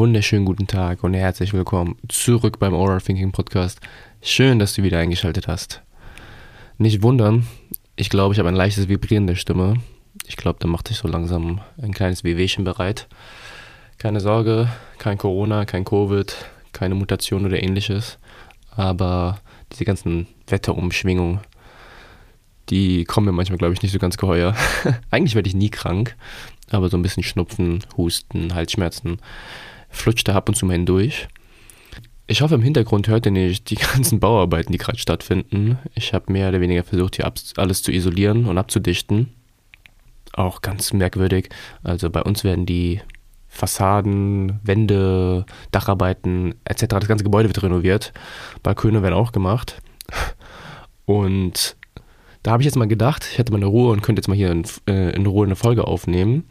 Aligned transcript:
Wunderschönen 0.00 0.46
guten 0.46 0.66
Tag 0.66 1.04
und 1.04 1.12
herzlich 1.12 1.52
willkommen 1.52 1.98
zurück 2.08 2.58
beim 2.58 2.72
Oral 2.72 3.02
Thinking 3.02 3.32
Podcast. 3.32 3.80
Schön, 4.22 4.58
dass 4.58 4.72
du 4.72 4.82
wieder 4.82 4.98
eingeschaltet 4.98 5.46
hast. 5.46 5.82
Nicht 6.78 7.02
wundern, 7.02 7.46
ich 7.96 8.08
glaube, 8.08 8.32
ich 8.32 8.38
habe 8.38 8.48
ein 8.48 8.54
leichtes 8.54 8.88
Vibrieren 8.88 9.26
der 9.26 9.34
Stimme. 9.34 9.74
Ich 10.26 10.38
glaube, 10.38 10.58
da 10.58 10.68
macht 10.68 10.88
sich 10.88 10.96
so 10.96 11.06
langsam 11.06 11.60
ein 11.76 11.92
kleines 11.92 12.24
Wehwehchen 12.24 12.64
bereit. 12.64 13.08
Keine 13.98 14.20
Sorge, 14.20 14.70
kein 14.96 15.18
Corona, 15.18 15.66
kein 15.66 15.84
Covid, 15.84 16.34
keine 16.72 16.94
Mutation 16.94 17.44
oder 17.44 17.62
ähnliches. 17.62 18.16
Aber 18.70 19.38
diese 19.70 19.84
ganzen 19.84 20.28
Wetterumschwingungen, 20.46 21.40
die 22.70 23.04
kommen 23.04 23.26
mir 23.26 23.32
manchmal, 23.32 23.58
glaube 23.58 23.74
ich, 23.74 23.82
nicht 23.82 23.92
so 23.92 23.98
ganz 23.98 24.16
geheuer. 24.16 24.56
Eigentlich 25.10 25.34
werde 25.34 25.50
ich 25.50 25.54
nie 25.54 25.68
krank, 25.68 26.16
aber 26.70 26.88
so 26.88 26.96
ein 26.96 27.02
bisschen 27.02 27.22
Schnupfen, 27.22 27.84
Husten, 27.98 28.54
Halsschmerzen 28.54 29.18
flutscht 29.90 30.28
da 30.28 30.34
ab 30.34 30.48
und 30.48 30.54
zu 30.54 30.66
mal 30.66 30.72
hindurch. 30.74 31.28
Ich 32.26 32.42
hoffe, 32.42 32.54
im 32.54 32.62
Hintergrund 32.62 33.08
hört 33.08 33.26
ihr 33.26 33.32
nicht 33.32 33.70
die 33.70 33.74
ganzen 33.94 34.20
Bauarbeiten, 34.20 34.72
die 34.72 34.78
gerade 34.78 34.98
stattfinden. 34.98 35.78
Ich 35.94 36.14
habe 36.14 36.32
mehr 36.32 36.48
oder 36.48 36.60
weniger 36.60 36.84
versucht, 36.84 37.16
hier 37.16 37.30
alles 37.56 37.82
zu 37.82 37.92
isolieren 37.92 38.46
und 38.46 38.56
abzudichten. 38.56 39.34
Auch 40.32 40.62
ganz 40.62 40.92
merkwürdig. 40.92 41.48
Also 41.82 42.08
bei 42.08 42.22
uns 42.22 42.44
werden 42.44 42.66
die 42.66 43.00
Fassaden, 43.48 44.60
Wände, 44.62 45.44
Dacharbeiten 45.72 46.54
etc. 46.64 46.86
Das 46.86 47.08
ganze 47.08 47.24
Gebäude 47.24 47.48
wird 47.48 47.62
renoviert. 47.62 48.12
Balkone 48.62 49.02
werden 49.02 49.14
auch 49.14 49.32
gemacht. 49.32 49.82
Und 51.04 51.76
da 52.44 52.52
habe 52.52 52.62
ich 52.62 52.66
jetzt 52.66 52.76
mal 52.76 52.86
gedacht, 52.86 53.26
ich 53.30 53.38
hätte 53.38 53.52
mal 53.52 53.58
eine 53.58 53.66
Ruhe 53.66 53.90
und 53.90 54.00
könnte 54.02 54.20
jetzt 54.20 54.28
mal 54.28 54.36
hier 54.36 54.50
in, 54.50 54.64
äh, 54.86 55.10
in 55.10 55.26
Ruhe 55.26 55.44
eine 55.44 55.56
Folge 55.56 55.86
aufnehmen. 55.86 56.44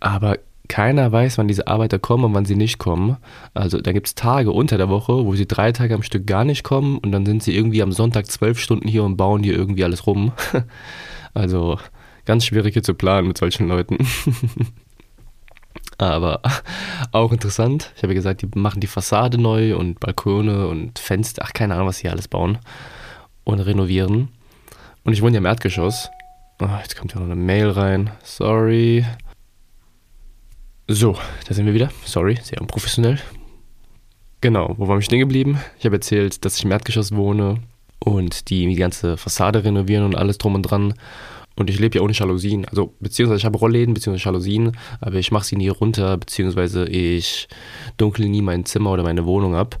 Aber 0.00 0.38
keiner 0.68 1.10
weiß, 1.10 1.38
wann 1.38 1.48
diese 1.48 1.66
Arbeiter 1.66 1.98
kommen 1.98 2.24
und 2.24 2.34
wann 2.34 2.44
sie 2.44 2.56
nicht 2.56 2.78
kommen. 2.78 3.16
Also 3.54 3.80
da 3.80 3.92
gibt 3.92 4.06
es 4.06 4.14
Tage 4.14 4.52
unter 4.52 4.76
der 4.78 4.88
Woche, 4.88 5.24
wo 5.24 5.34
sie 5.34 5.46
drei 5.46 5.72
Tage 5.72 5.94
am 5.94 6.02
Stück 6.02 6.26
gar 6.26 6.44
nicht 6.44 6.62
kommen 6.62 6.98
und 6.98 7.12
dann 7.12 7.26
sind 7.26 7.42
sie 7.42 7.54
irgendwie 7.54 7.82
am 7.82 7.92
Sonntag 7.92 8.26
zwölf 8.26 8.58
Stunden 8.60 8.88
hier 8.88 9.04
und 9.04 9.16
bauen 9.16 9.42
hier 9.42 9.54
irgendwie 9.54 9.84
alles 9.84 10.06
rum. 10.06 10.32
also 11.34 11.78
ganz 12.24 12.44
schwierig 12.44 12.74
hier 12.74 12.82
zu 12.82 12.94
planen 12.94 13.28
mit 13.28 13.38
solchen 13.38 13.68
Leuten. 13.68 13.98
Aber 15.98 16.42
auch 17.10 17.32
interessant. 17.32 17.92
Ich 17.96 18.02
habe 18.02 18.12
ja 18.12 18.18
gesagt, 18.18 18.42
die 18.42 18.48
machen 18.54 18.80
die 18.80 18.86
Fassade 18.86 19.36
neu 19.36 19.76
und 19.76 19.98
Balkone 19.98 20.68
und 20.68 20.98
Fenster, 20.98 21.42
ach 21.44 21.52
keine 21.52 21.74
Ahnung, 21.74 21.88
was 21.88 21.98
sie 21.98 22.02
hier 22.02 22.12
alles 22.12 22.28
bauen 22.28 22.58
und 23.42 23.60
renovieren. 23.60 24.28
Und 25.04 25.12
ich 25.12 25.22
wohne 25.22 25.32
ja 25.32 25.38
im 25.38 25.46
Erdgeschoss. 25.46 26.10
Oh, 26.60 26.68
jetzt 26.82 26.96
kommt 26.96 27.14
ja 27.14 27.20
noch 27.20 27.26
eine 27.26 27.34
Mail 27.34 27.70
rein. 27.70 28.10
Sorry. 28.22 29.04
So, 30.90 31.16
da 31.46 31.52
sind 31.52 31.66
wir 31.66 31.74
wieder. 31.74 31.90
Sorry, 32.06 32.38
sehr 32.42 32.62
unprofessionell. 32.62 33.18
Genau, 34.40 34.74
wo 34.78 34.88
waren 34.88 34.96
wir 34.96 35.02
stehen 35.02 35.18
geblieben? 35.18 35.60
Ich 35.78 35.84
habe 35.84 35.96
erzählt, 35.96 36.46
dass 36.46 36.56
ich 36.56 36.64
im 36.64 36.70
Erdgeschoss 36.70 37.14
wohne 37.14 37.56
und 37.98 38.48
die 38.48 38.66
die 38.66 38.74
ganze 38.74 39.18
Fassade 39.18 39.64
renovieren 39.64 40.06
und 40.06 40.14
alles 40.14 40.38
drum 40.38 40.54
und 40.54 40.62
dran. 40.62 40.94
Und 41.56 41.68
ich 41.68 41.78
lebe 41.78 41.98
ja 41.98 42.02
ohne 42.02 42.14
Jalousien. 42.14 42.64
Also, 42.64 42.94
beziehungsweise 43.00 43.40
ich 43.40 43.44
habe 43.44 43.58
Rollläden, 43.58 43.92
beziehungsweise 43.92 44.24
Jalousien, 44.24 44.78
aber 45.02 45.16
ich 45.16 45.30
mache 45.30 45.44
sie 45.44 45.56
nie 45.56 45.68
runter, 45.68 46.16
beziehungsweise 46.16 46.86
ich 46.86 47.48
dunkle 47.98 48.26
nie 48.26 48.40
mein 48.40 48.64
Zimmer 48.64 48.92
oder 48.92 49.02
meine 49.02 49.26
Wohnung 49.26 49.56
ab. 49.56 49.78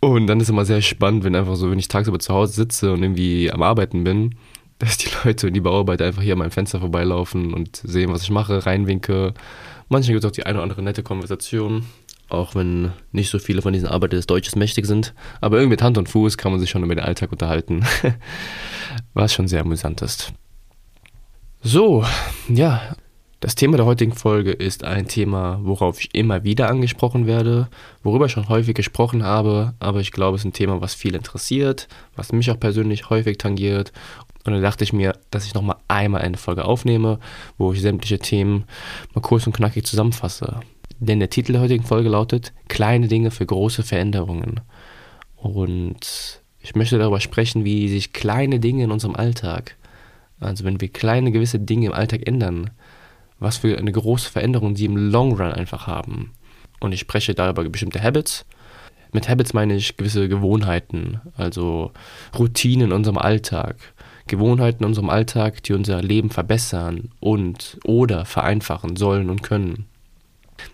Und 0.00 0.28
dann 0.28 0.40
ist 0.40 0.48
immer 0.48 0.64
sehr 0.64 0.80
spannend, 0.80 1.24
wenn 1.24 1.36
einfach 1.36 1.56
so, 1.56 1.70
wenn 1.70 1.78
ich 1.78 1.88
tagsüber 1.88 2.18
zu 2.18 2.32
Hause 2.32 2.54
sitze 2.54 2.94
und 2.94 3.02
irgendwie 3.02 3.52
am 3.52 3.62
Arbeiten 3.62 4.02
bin, 4.02 4.36
dass 4.78 4.96
die 4.96 5.10
Leute 5.24 5.48
und 5.48 5.52
die 5.52 5.60
Bauarbeiter 5.60 6.06
einfach 6.06 6.22
hier 6.22 6.32
an 6.32 6.38
meinem 6.38 6.50
Fenster 6.50 6.80
vorbeilaufen 6.80 7.52
und 7.52 7.76
sehen, 7.76 8.10
was 8.10 8.22
ich 8.22 8.30
mache, 8.30 8.64
reinwinke. 8.64 9.34
Manchmal 9.92 10.14
gibt 10.14 10.24
es 10.24 10.30
auch 10.30 10.34
die 10.34 10.46
eine 10.46 10.56
oder 10.56 10.62
andere 10.62 10.80
nette 10.80 11.02
Konversation, 11.02 11.84
auch 12.30 12.54
wenn 12.54 12.92
nicht 13.10 13.28
so 13.28 13.38
viele 13.38 13.60
von 13.60 13.74
diesen 13.74 13.88
Arbeitern 13.88 14.16
des 14.16 14.26
Deutsches 14.26 14.56
mächtig 14.56 14.86
sind. 14.86 15.12
Aber 15.42 15.58
irgendwie 15.58 15.74
mit 15.74 15.82
Hand 15.82 15.98
und 15.98 16.08
Fuß 16.08 16.38
kann 16.38 16.50
man 16.50 16.58
sich 16.60 16.70
schon 16.70 16.82
über 16.82 16.94
den 16.94 17.04
Alltag 17.04 17.30
unterhalten, 17.30 17.84
was 19.12 19.34
schon 19.34 19.48
sehr 19.48 19.60
amüsant 19.60 20.00
ist. 20.00 20.32
So, 21.60 22.06
ja, 22.48 22.96
das 23.40 23.54
Thema 23.54 23.76
der 23.76 23.84
heutigen 23.84 24.12
Folge 24.12 24.52
ist 24.52 24.82
ein 24.82 25.08
Thema, 25.08 25.58
worauf 25.62 26.00
ich 26.00 26.14
immer 26.14 26.42
wieder 26.42 26.70
angesprochen 26.70 27.26
werde, 27.26 27.68
worüber 28.02 28.26
ich 28.26 28.32
schon 28.32 28.48
häufig 28.48 28.74
gesprochen 28.74 29.24
habe, 29.24 29.74
aber 29.78 30.00
ich 30.00 30.12
glaube, 30.12 30.36
es 30.36 30.42
ist 30.42 30.46
ein 30.46 30.52
Thema, 30.54 30.80
was 30.80 30.94
viel 30.94 31.14
interessiert, 31.14 31.86
was 32.16 32.32
mich 32.32 32.50
auch 32.50 32.58
persönlich 32.58 33.10
häufig 33.10 33.36
tangiert. 33.36 33.92
Und 34.44 34.52
dann 34.52 34.62
dachte 34.62 34.84
ich 34.84 34.92
mir, 34.92 35.16
dass 35.30 35.46
ich 35.46 35.54
nochmal 35.54 35.76
einmal 35.88 36.22
eine 36.22 36.36
Folge 36.36 36.64
aufnehme, 36.64 37.18
wo 37.58 37.72
ich 37.72 37.80
sämtliche 37.80 38.18
Themen 38.18 38.64
mal 39.14 39.20
kurz 39.20 39.46
und 39.46 39.54
knackig 39.54 39.86
zusammenfasse. 39.86 40.60
Denn 40.98 41.20
der 41.20 41.30
Titel 41.30 41.52
der 41.52 41.60
heutigen 41.60 41.84
Folge 41.84 42.08
lautet 42.08 42.52
Kleine 42.68 43.08
Dinge 43.08 43.30
für 43.30 43.46
große 43.46 43.82
Veränderungen. 43.82 44.60
Und 45.36 46.40
ich 46.60 46.76
möchte 46.76 46.98
darüber 46.98 47.20
sprechen, 47.20 47.64
wie 47.64 47.88
sich 47.88 48.12
kleine 48.12 48.60
Dinge 48.60 48.84
in 48.84 48.92
unserem 48.92 49.16
Alltag, 49.16 49.76
also 50.38 50.64
wenn 50.64 50.80
wir 50.80 50.88
kleine 50.88 51.32
gewisse 51.32 51.58
Dinge 51.58 51.86
im 51.86 51.92
Alltag 51.92 52.26
ändern, 52.26 52.70
was 53.40 53.58
für 53.58 53.76
eine 53.76 53.90
große 53.90 54.30
Veränderung 54.30 54.76
sie 54.76 54.84
im 54.84 54.96
Long 54.96 55.32
Run 55.32 55.52
einfach 55.52 55.88
haben. 55.88 56.32
Und 56.80 56.92
ich 56.92 57.00
spreche 57.00 57.34
da 57.34 57.50
über 57.50 57.64
bestimmte 57.64 58.02
Habits. 58.02 58.44
Mit 59.12 59.28
Habits 59.28 59.52
meine 59.52 59.74
ich 59.74 59.96
gewisse 59.96 60.28
Gewohnheiten, 60.28 61.20
also 61.36 61.92
Routinen 62.38 62.88
in 62.88 62.92
unserem 62.92 63.18
Alltag. 63.18 63.76
Gewohnheiten 64.26 64.82
in 64.82 64.88
unserem 64.88 65.10
Alltag, 65.10 65.62
die 65.62 65.72
unser 65.72 66.02
Leben 66.02 66.30
verbessern 66.30 67.10
und 67.20 67.78
oder 67.84 68.24
vereinfachen 68.24 68.96
sollen 68.96 69.30
und 69.30 69.42
können. 69.42 69.86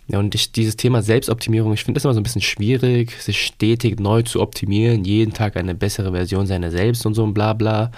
Ja, 0.08 0.18
und 0.18 0.34
ich, 0.34 0.52
dieses 0.52 0.76
Thema 0.76 1.02
Selbstoptimierung, 1.02 1.72
ich 1.72 1.84
finde 1.84 1.98
das 1.98 2.04
immer 2.04 2.14
so 2.14 2.20
ein 2.20 2.24
bisschen 2.24 2.42
schwierig, 2.42 3.12
sich 3.22 3.44
stetig 3.44 4.00
neu 4.00 4.22
zu 4.22 4.40
optimieren, 4.40 5.04
jeden 5.04 5.32
Tag 5.32 5.56
eine 5.56 5.74
bessere 5.74 6.12
Version 6.12 6.46
seiner 6.46 6.70
selbst 6.70 7.06
und 7.06 7.14
so 7.14 7.24
ein 7.24 7.34
Blabla. 7.34 7.90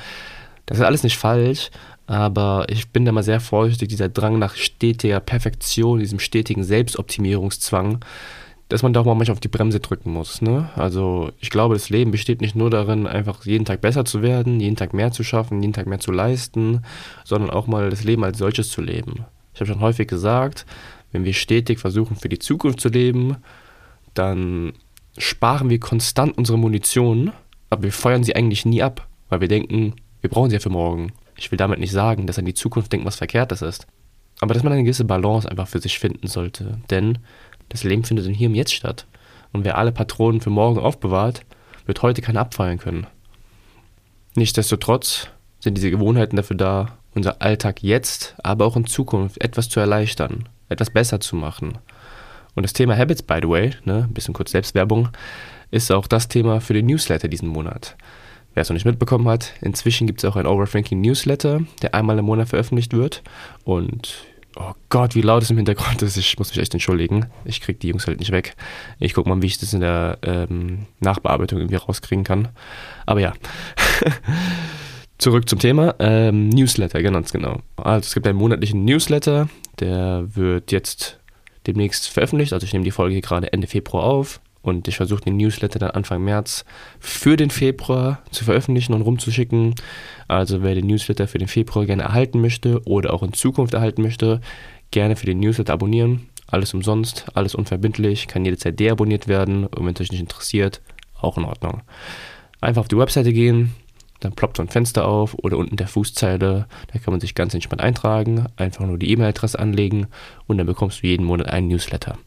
Das 0.66 0.78
ist 0.78 0.84
alles 0.84 1.03
nicht 1.03 1.16
falsch, 1.16 1.71
aber 2.06 2.67
ich 2.69 2.88
bin 2.88 3.05
da 3.05 3.12
mal 3.12 3.22
sehr 3.22 3.41
vorsichtig, 3.41 3.88
dieser 3.88 4.09
Drang 4.09 4.38
nach 4.38 4.56
stetiger 4.56 5.21
Perfektion, 5.21 6.00
diesem 6.00 6.19
stetigen 6.19 6.65
Selbstoptimierungszwang, 6.65 8.05
dass 8.70 8.84
man 8.84 8.92
da 8.92 9.00
auch 9.00 9.04
mal 9.04 9.14
manchmal 9.14 9.34
auf 9.34 9.41
die 9.41 9.48
Bremse 9.48 9.81
drücken 9.81 10.12
muss. 10.12 10.41
Ne? 10.42 10.70
Also 10.76 11.32
ich 11.41 11.50
glaube, 11.50 11.75
das 11.75 11.91
Leben 11.91 12.12
besteht 12.12 12.41
nicht 12.41 12.54
nur 12.54 12.70
darin, 12.70 13.06
einfach 13.06 13.44
jeden 13.44 13.64
Tag 13.64 13.81
besser 13.81 14.04
zu 14.04 14.22
werden, 14.22 14.60
jeden 14.60 14.76
Tag 14.76 14.94
mehr 14.94 15.10
zu 15.10 15.25
schaffen, 15.25 15.60
jeden 15.60 15.72
Tag 15.72 15.88
mehr 15.88 15.98
zu 15.98 16.12
leisten, 16.12 16.82
sondern 17.25 17.50
auch 17.50 17.66
mal 17.66 17.91
das 17.91 18.04
Leben 18.04 18.25
als 18.25 18.38
solches 18.38 18.70
zu 18.70 18.81
leben. 18.81 19.26
Ich 19.53 19.60
habe 19.60 19.70
schon 19.70 19.81
häufig 19.81 20.06
gesagt, 20.06 20.66
wenn 21.10 21.25
wir 21.25 21.34
stetig 21.34 21.81
versuchen, 21.81 22.14
für 22.14 22.28
die 22.28 22.38
Zukunft 22.38 22.81
zu 22.81 22.88
leben, 22.88 23.38
dann 24.14 24.72
sparen 25.19 25.69
wir 25.69 25.81
konstant 25.81 26.38
unsere 26.38 26.56
Munition, 26.56 27.32
aber 27.70 27.82
wir 27.82 27.92
feuern 27.92 28.22
sie 28.22 28.37
eigentlich 28.37 28.64
nie 28.64 28.82
ab, 28.84 29.08
weil 29.28 29.41
wir 29.41 29.48
denken, 29.48 29.94
wir 30.20 30.31
brauchen 30.31 30.50
sie 30.50 30.56
ja 30.56 30.60
für 30.60 30.70
morgen. 30.70 31.12
Ich 31.37 31.50
will 31.50 31.58
damit 31.58 31.81
nicht 31.81 31.92
sagen, 31.92 32.28
dass 32.28 32.38
an 32.38 32.44
die 32.44 32.54
Zukunft 32.54 32.92
denken, 32.92 33.06
was 33.06 33.16
Verkehrtes 33.16 33.62
ist. 33.62 33.88
Aber 34.41 34.54
dass 34.54 34.62
man 34.62 34.72
eine 34.72 34.84
gewisse 34.84 35.04
Balance 35.04 35.50
einfach 35.50 35.66
für 35.66 35.81
sich 35.81 35.98
finden 35.98 36.28
sollte. 36.28 36.78
Denn 36.88 37.19
das 37.70 37.84
Leben 37.84 38.05
findet 38.05 38.26
in 38.26 38.34
hier 38.34 38.49
im 38.49 38.55
Jetzt 38.55 38.75
statt. 38.75 39.06
Und 39.52 39.64
wer 39.64 39.78
alle 39.78 39.93
Patronen 39.93 40.43
für 40.43 40.50
morgen 40.50 40.78
aufbewahrt, 40.78 41.40
wird 41.87 42.02
heute 42.02 42.20
keine 42.20 42.40
abfeuern 42.40 42.78
können. 42.78 43.06
Nichtsdestotrotz 44.34 45.28
sind 45.58 45.76
diese 45.76 45.90
Gewohnheiten 45.90 46.37
dafür 46.37 46.56
da, 46.56 46.99
unser 47.14 47.43
Alltag 47.43 47.82
jetzt, 47.82 48.37
aber 48.43 48.67
auch 48.67 48.76
in 48.76 48.87
Zukunft 48.87 49.43
etwas 49.43 49.69
zu 49.69 49.81
erleichtern, 49.81 50.49
etwas 50.69 50.90
besser 50.90 51.20
zu 51.20 51.34
machen. 51.34 51.78
Und 52.55 52.62
das 52.62 52.72
Thema 52.72 52.96
Habits, 52.96 53.22
by 53.22 53.38
the 53.43 53.49
way, 53.49 53.72
ne, 53.84 54.06
ein 54.08 54.14
bisschen 54.14 54.34
kurz 54.34 54.52
Selbstwerbung, 54.52 55.08
ist 55.70 55.90
auch 55.90 56.06
das 56.06 56.28
Thema 56.28 56.61
für 56.61 56.75
den 56.75 56.87
Newsletter 56.87 57.28
diesen 57.28 57.49
Monat. 57.49 57.96
Wer 58.55 58.62
es 58.62 58.69
noch 58.69 58.75
nicht 58.75 58.87
mitbekommen 58.87 59.28
hat, 59.28 59.52
inzwischen 59.61 60.06
gibt 60.06 60.22
es 60.22 60.25
auch 60.28 60.37
ein 60.37 60.46
Overthinking 60.46 61.00
Newsletter, 61.00 61.61
der 61.82 61.94
einmal 61.94 62.19
im 62.19 62.25
Monat 62.25 62.49
veröffentlicht 62.49 62.93
wird. 62.93 63.22
Und 63.64 64.25
oh 64.56 64.73
Gott, 64.88 65.14
wie 65.14 65.23
laut 65.23 65.43
es 65.43 65.50
im 65.50 65.56
Hintergrund 65.56 66.02
ist. 66.02 66.17
Ich 66.17 66.38
muss 66.38 66.50
mich 66.50 66.58
echt 66.58 66.75
entschuldigen. 66.75 67.26
Ich 67.44 67.61
kriege 67.61 67.79
die 67.79 67.88
Jungs 67.88 68.06
halt 68.06 68.19
nicht 68.19 68.32
weg. 68.32 68.55
Ich 68.99 69.14
gucke 69.14 69.29
mal, 69.29 69.41
wie 69.43 69.47
ich 69.47 69.58
das 69.58 69.73
in 69.73 69.81
der 69.81 70.19
ähm, 70.23 70.87
Nachbearbeitung 71.00 71.58
irgendwie 71.58 71.76
rauskriegen 71.76 72.25
kann. 72.25 72.49
Aber 73.06 73.20
ja. 73.20 73.32
Zurück 75.19 75.49
zum 75.49 75.58
Thema. 75.58 75.94
Ähm, 75.99 76.49
Newsletter, 76.49 77.02
ganz 77.02 77.31
genau. 77.32 77.61
Also 77.76 78.06
es 78.06 78.14
gibt 78.14 78.26
einen 78.26 78.38
monatlichen 78.38 78.85
Newsletter, 78.87 79.49
der 79.79 80.35
wird 80.35 80.73
jetzt 80.73 81.20
demnächst 81.67 82.08
veröffentlicht. 82.08 82.53
Also 82.53 82.64
ich 82.64 82.73
nehme 82.73 82.85
die 82.85 82.91
Folge 82.91 83.20
gerade 83.20 83.53
Ende 83.53 83.67
Februar 83.67 84.05
auf. 84.05 84.41
Und 84.62 84.88
ich 84.88 84.96
versuche 84.96 85.22
den 85.22 85.36
Newsletter 85.36 85.78
dann 85.78 85.92
Anfang 85.92 86.22
März 86.22 86.64
für 86.98 87.36
den 87.36 87.50
Februar 87.50 88.22
zu 88.30 88.44
veröffentlichen 88.44 88.92
und 88.92 89.02
rumzuschicken. 89.02 89.74
Also 90.28 90.62
wer 90.62 90.74
den 90.74 90.86
Newsletter 90.86 91.26
für 91.28 91.38
den 91.38 91.48
Februar 91.48 91.86
gerne 91.86 92.02
erhalten 92.02 92.40
möchte 92.40 92.82
oder 92.84 93.14
auch 93.14 93.22
in 93.22 93.32
Zukunft 93.32 93.74
erhalten 93.74 94.02
möchte, 94.02 94.40
gerne 94.90 95.16
für 95.16 95.26
den 95.26 95.40
Newsletter 95.40 95.72
abonnieren. 95.72 96.28
Alles 96.46 96.74
umsonst, 96.74 97.26
alles 97.34 97.54
unverbindlich, 97.54 98.26
kann 98.26 98.44
jederzeit 98.44 98.78
deabonniert 98.78 99.28
werden. 99.28 99.66
Und 99.66 99.86
wenn 99.86 99.94
es 99.94 100.00
euch 100.00 100.10
nicht 100.10 100.20
interessiert, 100.20 100.82
auch 101.20 101.38
in 101.38 101.44
Ordnung. 101.44 101.82
Einfach 102.60 102.80
auf 102.80 102.88
die 102.88 102.98
Webseite 102.98 103.32
gehen, 103.32 103.72
dann 104.20 104.32
ploppt 104.32 104.58
so 104.58 104.62
ein 104.62 104.68
Fenster 104.68 105.06
auf 105.06 105.34
oder 105.34 105.56
unten 105.56 105.76
der 105.76 105.88
Fußzeile, 105.88 106.66
da 106.92 106.98
kann 106.98 107.12
man 107.12 107.20
sich 107.20 107.34
ganz 107.34 107.54
entspannt 107.54 107.80
eintragen, 107.80 108.46
einfach 108.56 108.86
nur 108.86 108.98
die 108.98 109.10
E-Mail-Adresse 109.10 109.58
anlegen 109.58 110.08
und 110.46 110.58
dann 110.58 110.66
bekommst 110.66 111.02
du 111.02 111.06
jeden 111.06 111.24
Monat 111.24 111.48
einen 111.48 111.68
Newsletter. 111.68 112.18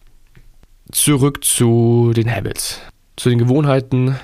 Zurück 0.93 1.43
zu 1.43 2.13
den 2.15 2.33
Habits, 2.33 2.79
zu 3.15 3.29
den 3.29 3.39
Gewohnheiten 3.39 4.15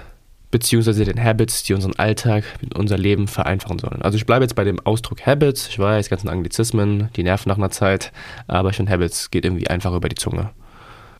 beziehungsweise 0.51 1.05
den 1.05 1.23
Habits, 1.23 1.63
die 1.63 1.73
unseren 1.73 1.95
Alltag, 1.97 2.43
unser 2.75 2.97
Leben 2.97 3.27
vereinfachen 3.27 3.79
sollen. 3.79 4.01
Also 4.01 4.17
ich 4.17 4.25
bleibe 4.25 4.43
jetzt 4.43 4.55
bei 4.55 4.63
dem 4.63 4.79
Ausdruck 4.79 5.25
Habits. 5.25 5.67
Ich 5.67 5.77
weiß, 5.77 6.09
ganzen 6.09 6.29
Anglizismen, 6.29 7.09
die 7.15 7.23
nerven 7.23 7.49
nach 7.49 7.57
einer 7.57 7.69
Zeit, 7.69 8.11
aber 8.47 8.73
finde 8.73 8.91
Habits 8.91 9.29
geht 9.29 9.45
irgendwie 9.45 9.67
einfach 9.67 9.93
über 9.93 10.09
die 10.09 10.15
Zunge. 10.15 10.49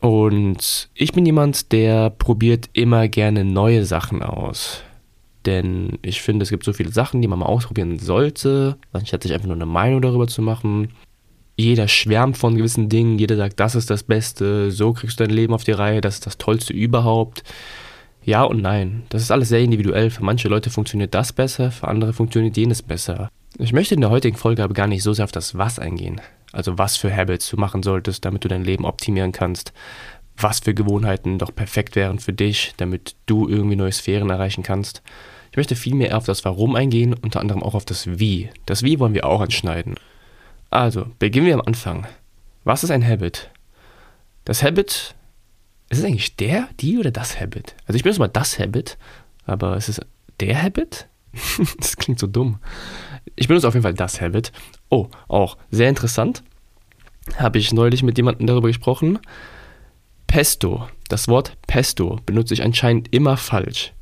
Und 0.00 0.88
ich 0.94 1.12
bin 1.12 1.26
jemand, 1.26 1.72
der 1.72 2.10
probiert 2.10 2.70
immer 2.72 3.06
gerne 3.08 3.44
neue 3.44 3.84
Sachen 3.84 4.22
aus. 4.22 4.82
Denn 5.46 5.98
ich 6.02 6.22
finde, 6.22 6.42
es 6.42 6.50
gibt 6.50 6.64
so 6.64 6.72
viele 6.72 6.90
Sachen, 6.90 7.22
die 7.22 7.28
man 7.28 7.38
mal 7.38 7.46
ausprobieren 7.46 7.98
sollte, 7.98 8.76
anstatt 8.92 9.22
sich 9.22 9.32
einfach 9.32 9.46
nur 9.46 9.56
eine 9.56 9.66
Meinung 9.66 10.02
darüber 10.02 10.26
zu 10.26 10.42
machen. 10.42 10.88
Jeder 11.60 11.88
schwärmt 11.88 12.38
von 12.38 12.56
gewissen 12.56 12.88
Dingen, 12.88 13.18
jeder 13.18 13.36
sagt, 13.36 13.60
das 13.60 13.74
ist 13.74 13.90
das 13.90 14.02
Beste, 14.02 14.70
so 14.70 14.94
kriegst 14.94 15.20
du 15.20 15.24
dein 15.24 15.34
Leben 15.36 15.52
auf 15.52 15.62
die 15.62 15.72
Reihe, 15.72 16.00
das 16.00 16.14
ist 16.14 16.26
das 16.26 16.38
Tollste 16.38 16.72
überhaupt. 16.72 17.42
Ja 18.24 18.44
und 18.44 18.62
nein. 18.62 19.02
Das 19.10 19.20
ist 19.20 19.30
alles 19.30 19.50
sehr 19.50 19.60
individuell. 19.60 20.08
Für 20.08 20.24
manche 20.24 20.48
Leute 20.48 20.70
funktioniert 20.70 21.14
das 21.14 21.34
besser, 21.34 21.70
für 21.70 21.88
andere 21.88 22.14
funktioniert 22.14 22.56
jenes 22.56 22.82
besser. 22.82 23.28
Ich 23.58 23.74
möchte 23.74 23.94
in 23.94 24.00
der 24.00 24.08
heutigen 24.08 24.38
Folge 24.38 24.64
aber 24.64 24.72
gar 24.72 24.86
nicht 24.86 25.02
so 25.02 25.12
sehr 25.12 25.26
auf 25.26 25.32
das 25.32 25.58
Was 25.58 25.78
eingehen. 25.78 26.22
Also 26.50 26.78
was 26.78 26.96
für 26.96 27.14
Habits 27.14 27.50
du 27.50 27.58
machen 27.58 27.82
solltest, 27.82 28.24
damit 28.24 28.42
du 28.42 28.48
dein 28.48 28.64
Leben 28.64 28.86
optimieren 28.86 29.32
kannst. 29.32 29.74
Was 30.38 30.60
für 30.60 30.72
Gewohnheiten 30.72 31.38
doch 31.38 31.54
perfekt 31.54 31.94
wären 31.94 32.20
für 32.20 32.32
dich, 32.32 32.72
damit 32.78 33.16
du 33.26 33.48
irgendwie 33.48 33.76
neue 33.76 33.92
Sphären 33.92 34.30
erreichen 34.30 34.62
kannst. 34.62 35.02
Ich 35.50 35.58
möchte 35.58 35.76
vielmehr 35.76 36.16
auf 36.16 36.24
das 36.24 36.42
Warum 36.46 36.74
eingehen, 36.74 37.14
unter 37.20 37.40
anderem 37.40 37.62
auch 37.62 37.74
auf 37.74 37.84
das 37.84 38.18
Wie. 38.18 38.48
Das 38.64 38.82
Wie 38.82 38.98
wollen 38.98 39.14
wir 39.14 39.26
auch 39.26 39.42
anschneiden. 39.42 39.96
Also, 40.70 41.06
beginnen 41.18 41.46
wir 41.46 41.54
am 41.54 41.62
Anfang. 41.66 42.06
Was 42.64 42.84
ist 42.84 42.90
ein 42.90 43.06
Habit? 43.06 43.50
Das 44.44 44.62
Habit 44.62 45.14
ist 45.88 45.98
es 45.98 46.04
eigentlich 46.04 46.36
der, 46.36 46.68
die 46.78 46.98
oder 46.98 47.10
das 47.10 47.40
Habit? 47.40 47.74
Also 47.86 47.96
ich 47.96 48.04
benutze 48.04 48.20
mal 48.20 48.28
das 48.28 48.58
Habit, 48.58 48.96
aber 49.44 49.76
ist 49.76 49.88
es 49.88 50.00
der 50.38 50.62
Habit? 50.62 51.08
das 51.78 51.96
klingt 51.96 52.20
so 52.20 52.28
dumm. 52.28 52.60
Ich 53.34 53.48
benutze 53.48 53.66
auf 53.66 53.74
jeden 53.74 53.82
Fall 53.82 53.94
das 53.94 54.20
Habit. 54.20 54.52
Oh, 54.88 55.08
auch 55.26 55.56
sehr 55.70 55.88
interessant. 55.88 56.44
Habe 57.36 57.58
ich 57.58 57.72
neulich 57.72 58.02
mit 58.02 58.16
jemandem 58.16 58.46
darüber 58.46 58.68
gesprochen. 58.68 59.18
Pesto. 60.26 60.88
Das 61.08 61.26
Wort 61.26 61.56
Pesto 61.66 62.20
benutze 62.24 62.54
ich 62.54 62.62
anscheinend 62.62 63.12
immer 63.12 63.36
falsch. 63.36 63.92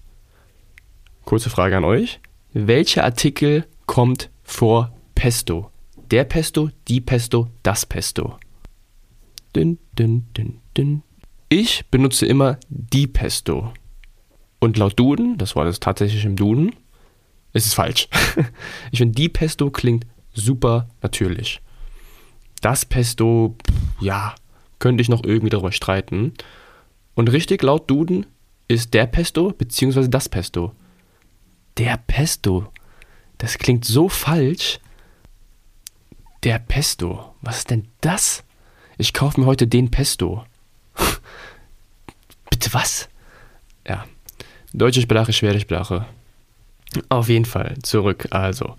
Kurze 1.25 1.49
Frage 1.49 1.77
an 1.79 1.85
euch. 1.85 2.21
Welcher 2.53 3.05
Artikel 3.05 3.67
kommt 3.87 4.31
vor 4.43 4.93
Pesto? 5.15 5.71
Der 6.11 6.25
Pesto, 6.25 6.71
die 6.89 7.03
Pesto, 7.03 7.49
das 7.63 7.85
Pesto. 7.85 8.39
Dün, 9.55 9.79
dün, 9.99 10.27
dün, 10.35 10.61
dün, 10.75 11.03
ich 11.51 11.85
benutze 11.91 12.25
immer 12.25 12.59
die 12.71 13.07
Pesto. 13.07 13.75
Und 14.59 14.79
laut 14.79 14.99
Duden, 14.99 15.37
das 15.37 15.55
war 15.55 15.67
das 15.67 15.81
tatsächlich 15.81 16.25
im 16.25 16.35
Duden, 16.35 16.75
ist 17.53 17.67
es 17.67 17.75
falsch. 17.75 18.09
ich 18.91 18.99
finde, 18.99 19.17
die 19.17 19.29
Pesto 19.29 19.71
klingt 19.71 20.07
super 20.33 20.89
natürlich. 21.03 21.61
Das 22.63 22.87
Pesto, 22.87 23.57
ja, 24.01 24.35
könnte 24.79 25.03
ich 25.03 25.11
noch 25.11 25.25
irgendwie 25.25 25.51
darüber 25.51 25.73
streiten. 25.73 26.33
Und 27.17 27.31
richtig 27.33 27.63
laut 27.63 27.91
Duden 27.91 28.25
ist 28.67 28.95
der 28.95 29.07
Pesto 29.07 29.51
beziehungsweise 29.51 30.09
das 30.09 30.31
Pesto. 30.31 30.73
Der 31.77 31.99
Pesto. 32.07 32.73
Das 33.37 33.59
klingt 33.59 33.85
so 33.85 34.09
falsch. 34.09 34.81
Der 36.45 36.59
Pesto. 36.61 37.35
Was 37.43 37.59
ist 37.59 37.71
denn 37.71 37.89
das? 38.01 38.45
Ich 38.97 39.13
kaufe 39.13 39.41
mir 39.41 39.47
heute 39.47 39.67
den 39.67 39.91
Pesto. 39.91 40.45
Bitte 42.51 42.73
was? 42.73 43.09
Ja. 43.87 44.05
Deutsche 44.73 45.01
Sprache, 45.01 45.33
schwere 45.33 45.59
Sprache. 45.59 46.07
Auf 47.09 47.29
jeden 47.29 47.45
Fall 47.45 47.77
zurück. 47.83 48.29
Also, 48.31 48.77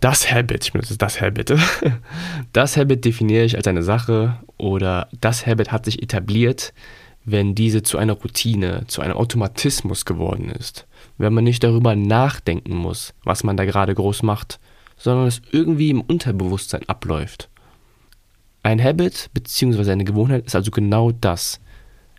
das 0.00 0.30
Habit, 0.30 0.64
ich 0.64 0.72
benutze 0.72 0.96
das 0.96 1.20
Habit. 1.20 1.54
Das 2.52 2.76
Habit 2.76 3.04
definiere 3.04 3.44
ich 3.44 3.56
als 3.56 3.66
eine 3.66 3.82
Sache 3.82 4.38
oder 4.58 5.08
das 5.20 5.46
Habit 5.46 5.72
hat 5.72 5.86
sich 5.86 6.02
etabliert, 6.02 6.74
wenn 7.24 7.54
diese 7.54 7.82
zu 7.82 7.98
einer 7.98 8.12
Routine, 8.12 8.84
zu 8.88 9.00
einem 9.00 9.14
Automatismus 9.16 10.04
geworden 10.04 10.50
ist. 10.50 10.86
Wenn 11.18 11.32
man 11.32 11.44
nicht 11.44 11.64
darüber 11.64 11.96
nachdenken 11.96 12.76
muss, 12.76 13.14
was 13.24 13.42
man 13.42 13.56
da 13.56 13.64
gerade 13.64 13.94
groß 13.94 14.22
macht, 14.22 14.58
sondern 14.96 15.26
es 15.26 15.42
irgendwie 15.50 15.90
im 15.90 16.00
Unterbewusstsein 16.00 16.88
abläuft. 16.88 17.48
Ein 18.62 18.82
Habit 18.82 19.30
bzw. 19.34 19.90
eine 19.90 20.04
Gewohnheit 20.04 20.46
ist 20.46 20.54
also 20.54 20.70
genau 20.70 21.10
das. 21.10 21.60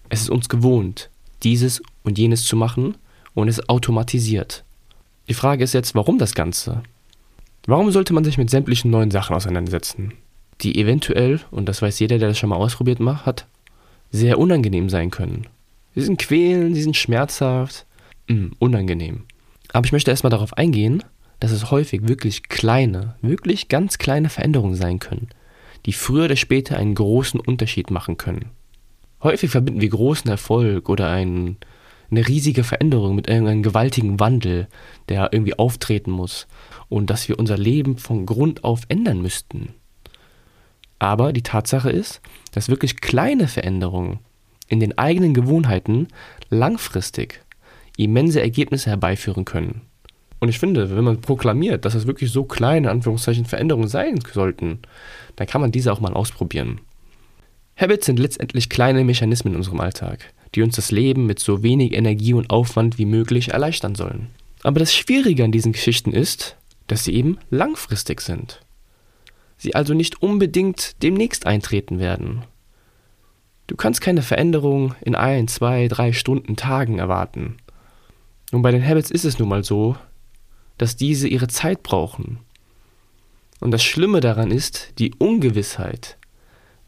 Es 0.10 0.22
ist 0.22 0.30
uns 0.30 0.50
gewohnt, 0.50 1.10
dieses 1.44 1.82
und 2.04 2.18
jenes 2.18 2.46
zu 2.46 2.56
machen 2.56 2.98
und 3.34 3.48
es 3.48 3.70
automatisiert. 3.70 4.64
Die 5.30 5.34
Frage 5.34 5.64
ist 5.64 5.74
jetzt, 5.74 5.96
warum 5.96 6.18
das 6.18 6.36
Ganze? 6.36 6.84
Warum 7.66 7.92
sollte 7.92 8.14
man 8.14 8.26
sich 8.26 8.38
mit 8.38 8.50
sämtlichen 8.50 8.92
neuen 8.92 9.10
Sachen 9.10 9.36
auseinandersetzen, 9.36 10.14
die 10.62 10.80
eventuell, 10.80 11.40
und 11.50 11.70
das 11.70 11.82
weiß 11.82 11.98
jeder, 12.00 12.20
der 12.20 12.30
das 12.30 12.38
schon 12.38 12.50
mal 12.50 12.58
ausprobiert 12.58 13.00
hat, 13.00 13.48
sehr 14.12 14.38
unangenehm 14.38 14.90
sein 14.90 15.12
können? 15.12 15.48
Sie 15.96 16.02
sind 16.02 16.20
quälend, 16.20 16.76
sie 16.76 16.84
sind 16.84 16.98
schmerzhaft, 16.98 17.86
mh, 18.28 18.36
hm, 18.36 18.52
unangenehm. 18.60 19.24
Aber 19.72 19.86
ich 19.86 19.94
möchte 19.94 20.12
erstmal 20.12 20.32
darauf 20.32 20.58
eingehen, 20.58 21.04
dass 21.44 21.52
es 21.52 21.72
häufig 21.72 22.08
wirklich 22.08 22.44
kleine, 22.44 23.16
wirklich 23.22 23.68
ganz 23.68 23.98
kleine 23.98 24.30
Veränderungen 24.30 24.76
sein 24.76 25.00
können, 25.00 25.28
die 25.86 25.92
früher 25.92 26.24
oder 26.24 26.38
später 26.38 26.78
einen 26.78 26.96
großen 26.96 27.38
Unterschied 27.38 27.92
machen 27.92 28.16
können. 28.16 28.52
Häufig 29.22 29.52
verbinden 29.52 29.82
wir 29.82 29.90
großen 29.90 30.32
Erfolg 30.32 30.88
oder 30.88 31.10
ein, 31.10 31.58
eine 32.10 32.26
riesige 32.30 32.64
Veränderung 32.64 33.14
mit 33.14 33.28
irgendeinem 33.28 33.62
gewaltigen 33.62 34.22
Wandel, 34.22 34.70
der 35.10 35.34
irgendwie 35.34 35.60
auftreten 35.60 36.12
muss 36.12 36.48
und 36.88 37.10
dass 37.10 37.28
wir 37.28 37.38
unser 37.38 37.58
Leben 37.58 37.98
von 37.98 38.26
Grund 38.26 38.64
auf 38.64 38.84
ändern 38.88 39.22
müssten. 39.22 39.74
Aber 40.98 41.34
die 41.34 41.44
Tatsache 41.44 41.90
ist, 41.90 42.22
dass 42.54 42.70
wirklich 42.70 43.02
kleine 43.02 43.50
Veränderungen 43.50 44.20
in 44.70 44.80
den 44.80 44.98
eigenen 44.98 45.34
Gewohnheiten 45.34 46.08
langfristig 46.50 47.44
immense 47.98 48.40
Ergebnisse 48.40 48.92
herbeiführen 48.92 49.44
können. 49.44 49.82
Und 50.44 50.50
ich 50.50 50.60
finde, 50.60 50.94
wenn 50.94 51.06
man 51.06 51.22
proklamiert, 51.22 51.86
dass 51.86 51.96
es 51.96 52.06
wirklich 52.06 52.30
so 52.30 52.44
kleine 52.44 52.92
Anführungszeichen 52.92 53.46
Veränderungen 53.46 53.88
sein 53.88 54.20
sollten, 54.34 54.80
dann 55.38 55.48
kann 55.48 55.62
man 55.62 55.72
diese 55.72 55.94
auch 55.94 56.02
mal 56.02 56.12
ausprobieren. 56.12 56.82
Habits 57.78 58.08
sind 58.08 58.20
letztendlich 58.20 58.68
kleine 58.68 59.06
Mechanismen 59.06 59.54
in 59.54 59.58
unserem 59.60 59.80
Alltag, 59.80 60.34
die 60.54 60.62
uns 60.62 60.76
das 60.76 60.92
Leben 60.92 61.28
mit 61.28 61.40
so 61.40 61.64
wenig 61.64 61.94
Energie 61.94 62.34
und 62.34 62.50
Aufwand 62.50 62.98
wie 62.98 63.06
möglich 63.06 63.54
erleichtern 63.54 63.96
sollen. 63.96 64.32
Aber 64.64 64.82
das 64.82 64.94
Schwierige 64.94 65.46
an 65.46 65.54
diesen 65.54 65.72
Geschichten 65.72 66.12
ist, 66.12 66.58
dass 66.88 67.06
sie 67.06 67.14
eben 67.14 67.38
langfristig 67.50 68.20
sind. 68.20 68.60
Sie 69.56 69.76
also 69.76 69.94
nicht 69.94 70.22
unbedingt 70.22 71.02
demnächst 71.04 71.48
eintreten 71.48 72.00
werden. 72.00 72.44
Du 73.68 73.78
kannst 73.78 74.02
keine 74.02 74.22
Veränderung 74.22 74.94
in 75.00 75.16
ein, 75.16 75.48
zwei, 75.48 75.88
drei 75.88 76.12
Stunden, 76.12 76.58
Tagen 76.58 77.00
erwarten. 77.00 77.56
Und 78.52 78.62
bei 78.62 78.72
den 78.72 78.86
Habits 78.86 79.10
ist 79.10 79.24
es 79.24 79.40
nun 79.40 79.48
mal 79.48 79.64
so, 79.64 79.96
dass 80.78 80.96
diese 80.96 81.28
ihre 81.28 81.48
Zeit 81.48 81.84
brauchen. 81.84 82.40
Und 83.60 83.72
das 83.72 83.84
Schlimme 83.84 84.20
daran 84.20 84.52
ist 84.52 84.94
die 85.00 85.14
Ungewissheit, 85.16 86.18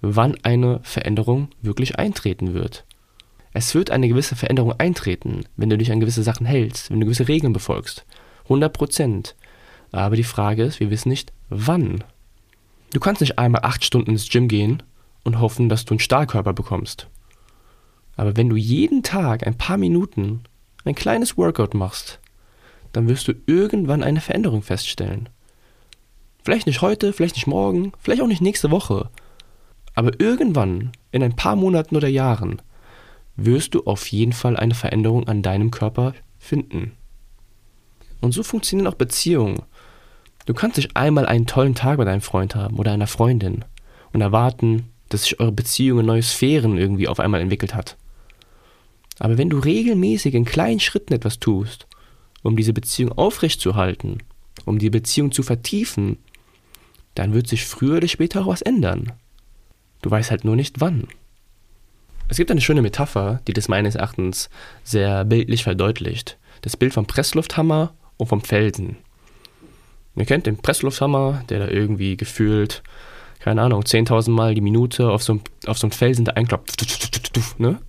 wann 0.01 0.35
eine 0.43 0.79
Veränderung 0.83 1.49
wirklich 1.61 1.97
eintreten 1.97 2.53
wird. 2.53 2.85
Es 3.53 3.73
wird 3.73 3.91
eine 3.91 4.09
gewisse 4.09 4.35
Veränderung 4.35 4.73
eintreten, 4.73 5.45
wenn 5.55 5.69
du 5.69 5.77
dich 5.77 5.91
an 5.91 6.01
gewisse 6.01 6.23
Sachen 6.23 6.45
hältst, 6.45 6.91
wenn 6.91 6.99
du 6.99 7.05
gewisse 7.05 7.29
Regeln 7.29 7.53
befolgst. 7.53 8.05
100 8.43 8.73
Prozent. 8.73 9.35
Aber 9.91 10.17
die 10.17 10.23
Frage 10.23 10.63
ist, 10.63 10.81
wir 10.81 10.89
wissen 10.89 11.09
nicht, 11.09 11.31
wann. 11.49 12.03
Du 12.91 12.99
kannst 12.99 13.21
nicht 13.21 13.39
einmal 13.39 13.61
acht 13.63 13.85
Stunden 13.85 14.11
ins 14.11 14.29
Gym 14.29 14.49
gehen 14.49 14.83
und 15.23 15.39
hoffen, 15.39 15.69
dass 15.69 15.85
du 15.85 15.93
einen 15.93 15.99
Stahlkörper 15.99 16.53
bekommst. 16.53 17.07
Aber 18.17 18.35
wenn 18.37 18.49
du 18.49 18.55
jeden 18.55 19.03
Tag 19.03 19.47
ein 19.47 19.57
paar 19.57 19.77
Minuten 19.77 20.41
ein 20.83 20.95
kleines 20.95 21.37
Workout 21.37 21.73
machst, 21.73 22.19
dann 22.95 23.09
wirst 23.09 23.27
du 23.27 23.33
irgendwann 23.45 24.03
eine 24.03 24.21
Veränderung 24.21 24.61
feststellen. 24.61 25.29
Vielleicht 26.43 26.67
nicht 26.67 26.81
heute, 26.81 27.11
vielleicht 27.11 27.35
nicht 27.35 27.47
morgen, 27.47 27.91
vielleicht 27.99 28.21
auch 28.21 28.27
nicht 28.27 28.41
nächste 28.41 28.71
Woche, 28.71 29.09
aber 29.95 30.19
irgendwann, 30.19 30.91
in 31.11 31.23
ein 31.23 31.35
paar 31.35 31.55
Monaten 31.55 31.95
oder 31.95 32.07
Jahren, 32.07 32.61
wirst 33.35 33.75
du 33.75 33.83
auf 33.85 34.07
jeden 34.07 34.33
Fall 34.33 34.55
eine 34.55 34.75
Veränderung 34.75 35.27
an 35.27 35.41
deinem 35.41 35.71
Körper 35.71 36.13
finden. 36.37 36.93
Und 38.21 38.33
so 38.33 38.43
funktionieren 38.43 38.87
auch 38.87 38.95
Beziehungen. 38.95 39.63
Du 40.45 40.53
kannst 40.53 40.77
nicht 40.77 40.95
einmal 40.95 41.25
einen 41.25 41.47
tollen 41.47 41.75
Tag 41.75 41.97
mit 41.97 42.07
deinem 42.07 42.21
Freund 42.21 42.55
haben 42.55 42.77
oder 42.77 42.91
einer 42.91 43.07
Freundin 43.07 43.65
und 44.13 44.21
erwarten, 44.21 44.89
dass 45.09 45.23
sich 45.23 45.39
eure 45.39 45.51
Beziehung 45.51 45.99
in 45.99 46.05
neue 46.05 46.23
Sphären 46.23 46.77
irgendwie 46.77 47.07
auf 47.07 47.19
einmal 47.19 47.41
entwickelt 47.41 47.75
hat. 47.75 47.97
Aber 49.19 49.37
wenn 49.37 49.49
du 49.49 49.59
regelmäßig 49.59 50.35
in 50.35 50.45
kleinen 50.45 50.79
Schritten 50.79 51.13
etwas 51.13 51.39
tust, 51.39 51.87
um 52.45 52.55
diese 52.55 52.73
Beziehung 52.73 53.11
aufrechtzuerhalten, 53.11 54.19
um 54.65 54.77
die 54.77 54.91
Beziehung 54.91 55.31
zu 55.31 55.41
vertiefen, 55.41 56.17
dann 57.15 57.33
wird 57.33 57.47
sich 57.47 57.65
früher 57.65 57.97
oder 57.97 58.07
später 58.07 58.41
auch 58.41 58.47
was 58.47 58.61
ändern. 58.61 59.13
Du 60.03 60.11
weißt 60.11 60.29
halt 60.29 60.45
nur 60.45 60.55
nicht 60.55 60.79
wann. 60.79 61.07
Es 62.27 62.37
gibt 62.37 62.51
eine 62.51 62.61
schöne 62.61 62.83
Metapher, 62.83 63.41
die 63.47 63.53
das 63.53 63.67
meines 63.67 63.95
Erachtens 63.95 64.49
sehr 64.83 65.25
bildlich 65.25 65.63
verdeutlicht. 65.63 66.37
Das 66.61 66.77
Bild 66.77 66.93
vom 66.93 67.07
Presslufthammer 67.07 67.93
und 68.17 68.27
vom 68.27 68.41
Felsen. 68.41 68.97
Ihr 70.15 70.25
kennt 70.25 70.45
den 70.45 70.57
Presslufthammer, 70.57 71.43
der 71.49 71.59
da 71.59 71.67
irgendwie 71.67 72.15
gefühlt, 72.15 72.83
keine 73.39 73.63
Ahnung, 73.63 73.81
10.000 73.81 74.29
Mal 74.29 74.53
die 74.53 74.61
Minute 74.61 75.09
auf 75.09 75.23
so, 75.23 75.33
einem, 75.33 75.41
auf 75.65 75.79
so 75.79 75.87
einen 75.87 75.91
Felsen 75.93 76.25
da 76.25 76.33
einkloppt. 76.33 76.75
Ne? 77.57 77.79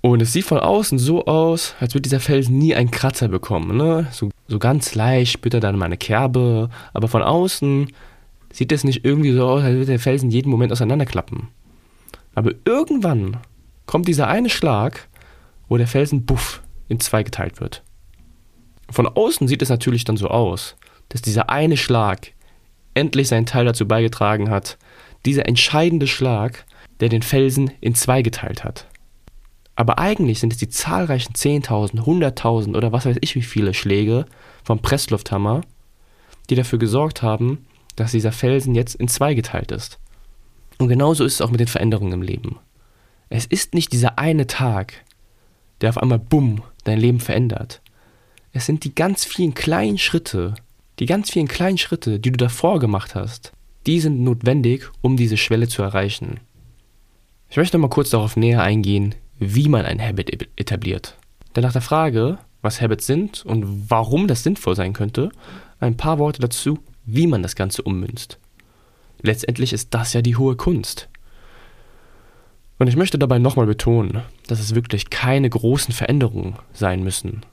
Und 0.00 0.22
es 0.22 0.32
sieht 0.32 0.44
von 0.44 0.58
außen 0.58 0.98
so 0.98 1.26
aus, 1.26 1.74
als 1.80 1.94
würde 1.94 2.02
dieser 2.02 2.20
Felsen 2.20 2.58
nie 2.58 2.74
einen 2.74 2.90
Kratzer 2.90 3.28
bekommen. 3.28 3.76
Ne? 3.76 4.06
So, 4.12 4.30
so 4.46 4.58
ganz 4.58 4.94
leicht 4.94 5.32
spürt 5.32 5.54
er 5.54 5.60
dann 5.60 5.76
mal 5.76 5.86
eine 5.86 5.96
Kerbe, 5.96 6.70
aber 6.92 7.08
von 7.08 7.22
außen 7.22 7.90
sieht 8.52 8.72
es 8.72 8.84
nicht 8.84 9.04
irgendwie 9.04 9.32
so 9.32 9.46
aus, 9.46 9.62
als 9.62 9.74
würde 9.74 9.86
der 9.86 9.98
Felsen 9.98 10.30
jeden 10.30 10.50
Moment 10.50 10.72
auseinanderklappen. 10.72 11.48
Aber 12.34 12.52
irgendwann 12.64 13.38
kommt 13.86 14.06
dieser 14.06 14.28
eine 14.28 14.50
Schlag, 14.50 15.08
wo 15.68 15.76
der 15.76 15.88
Felsen 15.88 16.24
buff 16.24 16.62
in 16.88 17.00
zwei 17.00 17.22
geteilt 17.24 17.60
wird. 17.60 17.82
Von 18.90 19.06
außen 19.06 19.48
sieht 19.48 19.62
es 19.62 19.68
natürlich 19.68 20.04
dann 20.04 20.16
so 20.16 20.28
aus, 20.28 20.76
dass 21.08 21.22
dieser 21.22 21.50
eine 21.50 21.76
Schlag 21.76 22.32
endlich 22.94 23.28
seinen 23.28 23.46
Teil 23.46 23.64
dazu 23.64 23.86
beigetragen 23.86 24.50
hat, 24.50 24.78
dieser 25.26 25.46
entscheidende 25.46 26.06
Schlag, 26.06 26.64
der 27.00 27.08
den 27.08 27.22
Felsen 27.22 27.70
in 27.80 27.94
zwei 27.94 28.22
geteilt 28.22 28.64
hat. 28.64 28.86
Aber 29.78 30.00
eigentlich 30.00 30.40
sind 30.40 30.52
es 30.52 30.58
die 30.58 30.68
zahlreichen 30.68 31.34
10.000, 31.34 32.00
100.000 32.00 32.76
oder 32.76 32.90
was 32.90 33.06
weiß 33.06 33.18
ich 33.20 33.36
wie 33.36 33.42
viele 33.42 33.74
Schläge 33.74 34.26
vom 34.64 34.82
Presslufthammer, 34.82 35.60
die 36.50 36.56
dafür 36.56 36.80
gesorgt 36.80 37.22
haben, 37.22 37.64
dass 37.94 38.10
dieser 38.10 38.32
Felsen 38.32 38.74
jetzt 38.74 38.96
in 38.96 39.06
zwei 39.06 39.34
geteilt 39.34 39.70
ist. 39.70 40.00
Und 40.78 40.88
genauso 40.88 41.24
ist 41.24 41.34
es 41.34 41.40
auch 41.40 41.52
mit 41.52 41.60
den 41.60 41.68
Veränderungen 41.68 42.14
im 42.14 42.22
Leben. 42.22 42.58
Es 43.28 43.46
ist 43.46 43.72
nicht 43.72 43.92
dieser 43.92 44.18
eine 44.18 44.48
Tag, 44.48 44.94
der 45.80 45.90
auf 45.90 45.98
einmal 45.98 46.18
bumm 46.18 46.62
dein 46.82 46.98
Leben 46.98 47.20
verändert. 47.20 47.80
Es 48.52 48.66
sind 48.66 48.82
die 48.82 48.96
ganz 48.96 49.24
vielen 49.24 49.54
kleinen 49.54 49.98
Schritte, 49.98 50.56
die 50.98 51.06
ganz 51.06 51.30
vielen 51.30 51.46
kleinen 51.46 51.78
Schritte, 51.78 52.18
die 52.18 52.32
du 52.32 52.36
davor 52.36 52.80
gemacht 52.80 53.14
hast, 53.14 53.52
die 53.86 54.00
sind 54.00 54.24
notwendig, 54.24 54.90
um 55.02 55.16
diese 55.16 55.36
Schwelle 55.36 55.68
zu 55.68 55.82
erreichen. 55.82 56.40
Ich 57.48 57.56
möchte 57.56 57.78
mal 57.78 57.86
kurz 57.86 58.10
darauf 58.10 58.36
näher 58.36 58.60
eingehen, 58.60 59.14
wie 59.38 59.68
man 59.68 59.84
ein 59.84 60.00
Habit 60.00 60.48
etabliert. 60.56 61.16
Denn 61.54 61.62
nach 61.62 61.72
der 61.72 61.82
Frage, 61.82 62.38
was 62.62 62.80
Habits 62.80 63.06
sind 63.06 63.44
und 63.44 63.90
warum 63.90 64.26
das 64.26 64.42
sinnvoll 64.42 64.76
sein 64.76 64.92
könnte, 64.92 65.30
ein 65.80 65.96
paar 65.96 66.18
Worte 66.18 66.40
dazu, 66.40 66.78
wie 67.04 67.26
man 67.26 67.42
das 67.42 67.54
Ganze 67.54 67.82
ummünzt. 67.82 68.38
Letztendlich 69.22 69.72
ist 69.72 69.94
das 69.94 70.12
ja 70.12 70.22
die 70.22 70.36
hohe 70.36 70.56
Kunst. 70.56 71.08
Und 72.78 72.86
ich 72.86 72.96
möchte 72.96 73.18
dabei 73.18 73.38
nochmal 73.38 73.66
betonen, 73.66 74.22
dass 74.46 74.60
es 74.60 74.74
wirklich 74.74 75.10
keine 75.10 75.50
großen 75.50 75.92
Veränderungen 75.92 76.56
sein 76.72 77.02
müssen. 77.02 77.44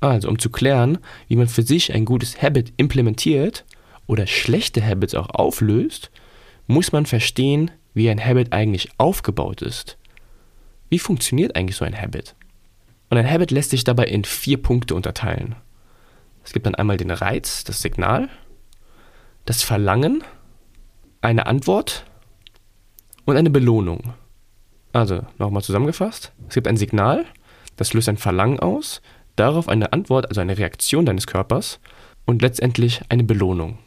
Also, 0.00 0.28
um 0.28 0.38
zu 0.38 0.50
klären, 0.50 0.98
wie 1.28 1.36
man 1.36 1.48
für 1.48 1.62
sich 1.62 1.92
ein 1.92 2.04
gutes 2.04 2.40
Habit 2.40 2.72
implementiert 2.76 3.64
oder 4.06 4.26
schlechte 4.26 4.86
Habits 4.86 5.14
auch 5.14 5.30
auflöst, 5.30 6.10
muss 6.66 6.92
man 6.92 7.06
verstehen, 7.06 7.70
wie 7.92 8.08
ein 8.08 8.22
Habit 8.22 8.52
eigentlich 8.52 8.90
aufgebaut 8.98 9.62
ist 9.62 9.98
wie 10.88 10.98
funktioniert 10.98 11.56
eigentlich 11.56 11.76
so 11.76 11.84
ein 11.84 12.00
Habit? 12.00 12.34
Und 13.10 13.18
ein 13.18 13.30
Habit 13.30 13.50
lässt 13.50 13.70
sich 13.70 13.84
dabei 13.84 14.06
in 14.06 14.24
vier 14.24 14.60
Punkte 14.60 14.94
unterteilen. 14.94 15.54
Es 16.44 16.52
gibt 16.52 16.66
dann 16.66 16.74
einmal 16.74 16.96
den 16.96 17.10
Reiz, 17.10 17.64
das 17.64 17.82
Signal, 17.82 18.28
das 19.44 19.62
Verlangen, 19.62 20.22
eine 21.20 21.46
Antwort 21.46 22.04
und 23.24 23.36
eine 23.36 23.50
Belohnung. 23.50 24.14
Also 24.92 25.26
nochmal 25.38 25.62
zusammengefasst, 25.62 26.32
es 26.48 26.54
gibt 26.54 26.68
ein 26.68 26.76
Signal, 26.76 27.24
das 27.76 27.92
löst 27.92 28.08
ein 28.08 28.16
Verlangen 28.16 28.60
aus, 28.60 29.02
darauf 29.34 29.68
eine 29.68 29.92
Antwort, 29.92 30.28
also 30.28 30.40
eine 30.40 30.56
Reaktion 30.56 31.04
deines 31.04 31.26
Körpers 31.26 31.80
und 32.24 32.42
letztendlich 32.42 33.02
eine 33.08 33.24
Belohnung. 33.24 33.78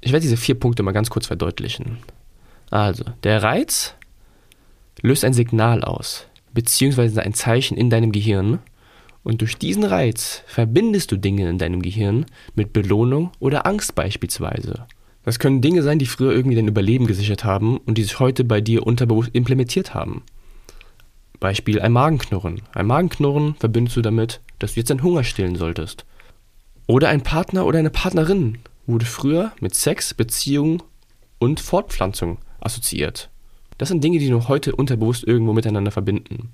Ich 0.00 0.12
werde 0.12 0.22
diese 0.22 0.36
vier 0.36 0.58
Punkte 0.58 0.82
mal 0.82 0.92
ganz 0.92 1.10
kurz 1.10 1.26
verdeutlichen. 1.26 1.98
Also, 2.70 3.04
der 3.24 3.42
Reiz 3.42 3.94
löst 5.02 5.24
ein 5.24 5.32
Signal 5.32 5.82
aus, 5.82 6.26
beziehungsweise 6.52 7.22
ein 7.22 7.34
Zeichen 7.34 7.76
in 7.76 7.90
deinem 7.90 8.12
Gehirn. 8.12 8.58
Und 9.22 9.40
durch 9.40 9.56
diesen 9.58 9.84
Reiz 9.84 10.42
verbindest 10.46 11.12
du 11.12 11.16
Dinge 11.16 11.48
in 11.48 11.58
deinem 11.58 11.82
Gehirn 11.82 12.26
mit 12.54 12.72
Belohnung 12.72 13.30
oder 13.40 13.66
Angst 13.66 13.94
beispielsweise. 13.94 14.86
Das 15.24 15.38
können 15.38 15.60
Dinge 15.60 15.82
sein, 15.82 15.98
die 15.98 16.06
früher 16.06 16.32
irgendwie 16.32 16.56
dein 16.56 16.68
Überleben 16.68 17.06
gesichert 17.06 17.44
haben 17.44 17.76
und 17.78 17.98
die 17.98 18.02
sich 18.02 18.18
heute 18.18 18.44
bei 18.44 18.60
dir 18.60 18.86
unterbewusst 18.86 19.30
implementiert 19.34 19.92
haben. 19.92 20.22
Beispiel 21.40 21.80
ein 21.80 21.92
Magenknurren. 21.92 22.62
Ein 22.72 22.86
Magenknurren 22.86 23.54
verbindest 23.56 23.96
du 23.96 24.02
damit, 24.02 24.40
dass 24.58 24.74
du 24.74 24.80
jetzt 24.80 24.90
deinen 24.90 25.02
Hunger 25.02 25.24
stillen 25.24 25.56
solltest. 25.56 26.04
Oder 26.86 27.10
ein 27.10 27.22
Partner 27.22 27.66
oder 27.66 27.78
eine 27.78 27.90
Partnerin 27.90 28.58
wurde 28.86 29.04
früher 29.04 29.52
mit 29.60 29.74
Sex, 29.74 30.14
Beziehung 30.14 30.82
und 31.38 31.60
Fortpflanzung 31.60 32.38
assoziiert. 32.60 33.30
Das 33.78 33.88
sind 33.88 34.02
Dinge, 34.02 34.18
die 34.18 34.30
nur 34.30 34.48
heute 34.48 34.74
unterbewusst 34.74 35.26
irgendwo 35.26 35.52
miteinander 35.52 35.90
verbinden. 35.90 36.52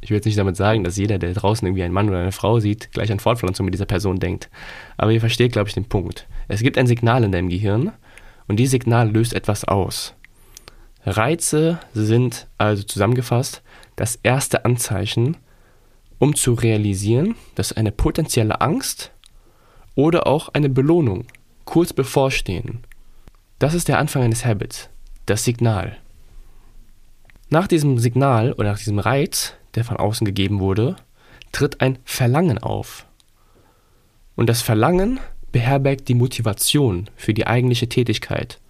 Ich 0.00 0.10
will 0.10 0.16
jetzt 0.16 0.26
nicht 0.26 0.38
damit 0.38 0.56
sagen, 0.56 0.84
dass 0.84 0.96
jeder, 0.96 1.18
der 1.18 1.32
draußen 1.32 1.66
irgendwie 1.66 1.82
einen 1.82 1.94
Mann 1.94 2.08
oder 2.08 2.20
eine 2.20 2.32
Frau 2.32 2.60
sieht, 2.60 2.92
gleich 2.92 3.10
an 3.10 3.18
Fortpflanzung 3.18 3.64
mit 3.64 3.74
dieser 3.74 3.86
Person 3.86 4.20
denkt. 4.20 4.48
Aber 4.96 5.10
ihr 5.10 5.20
versteht, 5.20 5.52
glaube 5.52 5.68
ich, 5.68 5.74
den 5.74 5.88
Punkt. 5.88 6.28
Es 6.46 6.62
gibt 6.62 6.78
ein 6.78 6.86
Signal 6.86 7.24
in 7.24 7.32
deinem 7.32 7.48
Gehirn 7.48 7.92
und 8.46 8.56
dieses 8.56 8.72
Signal 8.72 9.10
löst 9.10 9.34
etwas 9.34 9.64
aus. 9.64 10.14
Reize 11.04 11.78
sind 11.94 12.46
also 12.58 12.82
zusammengefasst 12.82 13.62
das 13.96 14.16
erste 14.22 14.64
Anzeichen, 14.64 15.36
um 16.18 16.34
zu 16.34 16.54
realisieren, 16.54 17.34
dass 17.54 17.72
eine 17.72 17.92
potenzielle 17.92 18.60
Angst 18.60 19.12
oder 19.94 20.26
auch 20.26 20.48
eine 20.50 20.68
Belohnung 20.68 21.24
kurz 21.64 21.92
bevorstehen. 21.92 22.84
Das 23.58 23.74
ist 23.74 23.88
der 23.88 23.98
Anfang 23.98 24.22
eines 24.22 24.44
Habits, 24.44 24.88
das 25.26 25.44
Signal. 25.44 25.96
Nach 27.50 27.66
diesem 27.66 27.98
Signal 27.98 28.52
oder 28.52 28.72
nach 28.72 28.78
diesem 28.78 28.98
Reiz, 28.98 29.54
der 29.74 29.84
von 29.84 29.96
außen 29.96 30.26
gegeben 30.26 30.60
wurde, 30.60 30.96
tritt 31.50 31.80
ein 31.80 31.98
Verlangen 32.04 32.58
auf. 32.58 33.06
Und 34.36 34.48
das 34.48 34.60
Verlangen 34.60 35.18
beherbergt 35.50 36.08
die 36.08 36.14
Motivation 36.14 37.08
für 37.16 37.32
die 37.32 37.46
eigentliche 37.46 37.88
Tätigkeit. 37.88 38.60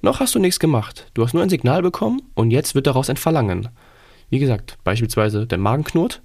Noch 0.00 0.18
hast 0.18 0.34
du 0.34 0.40
nichts 0.40 0.58
gemacht, 0.58 1.10
du 1.14 1.22
hast 1.22 1.32
nur 1.32 1.44
ein 1.44 1.48
Signal 1.48 1.80
bekommen 1.80 2.22
und 2.34 2.50
jetzt 2.50 2.74
wird 2.74 2.88
daraus 2.88 3.08
ein 3.08 3.16
Verlangen. 3.16 3.68
Wie 4.30 4.40
gesagt, 4.40 4.78
beispielsweise 4.82 5.46
der 5.46 5.58
Magen 5.58 5.84
knurrt, 5.84 6.22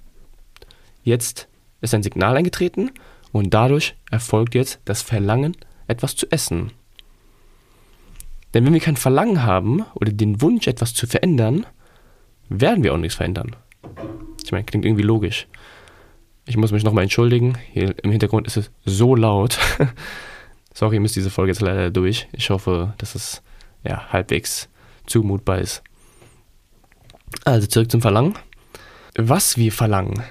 jetzt 1.04 1.46
ist 1.80 1.94
ein 1.94 2.02
Signal 2.02 2.36
eingetreten 2.36 2.90
und 3.30 3.54
dadurch 3.54 3.94
erfolgt 4.10 4.56
jetzt 4.56 4.80
das 4.84 5.02
Verlangen, 5.02 5.56
etwas 5.86 6.16
zu 6.16 6.26
essen. 6.32 6.72
Denn 8.54 8.64
wenn 8.64 8.72
wir 8.72 8.80
kein 8.80 8.96
Verlangen 8.96 9.42
haben 9.42 9.84
oder 9.94 10.12
den 10.12 10.40
Wunsch, 10.40 10.66
etwas 10.66 10.94
zu 10.94 11.06
verändern, 11.06 11.66
werden 12.48 12.82
wir 12.82 12.94
auch 12.94 12.98
nichts 12.98 13.16
verändern. 13.16 13.56
Ich 14.44 14.52
meine, 14.52 14.64
klingt 14.64 14.84
irgendwie 14.84 15.02
logisch. 15.02 15.46
Ich 16.46 16.56
muss 16.56 16.72
mich 16.72 16.82
nochmal 16.82 17.04
entschuldigen. 17.04 17.58
Hier 17.72 17.94
im 18.02 18.10
Hintergrund 18.10 18.46
ist 18.46 18.56
es 18.56 18.70
so 18.86 19.14
laut. 19.14 19.58
Sorry, 20.74 20.96
ihr 20.96 21.00
müsst 21.00 21.16
diese 21.16 21.30
Folge 21.30 21.52
jetzt 21.52 21.60
leider 21.60 21.90
durch. 21.90 22.28
Ich 22.32 22.48
hoffe, 22.48 22.94
dass 22.96 23.14
es 23.14 23.42
ja, 23.84 24.08
halbwegs 24.10 24.68
zumutbar 25.06 25.58
ist. 25.58 25.82
Also 27.44 27.66
zurück 27.66 27.90
zum 27.90 28.00
Verlangen. 28.00 28.34
Was 29.16 29.58
wir 29.58 29.72
verlangen, 29.72 30.22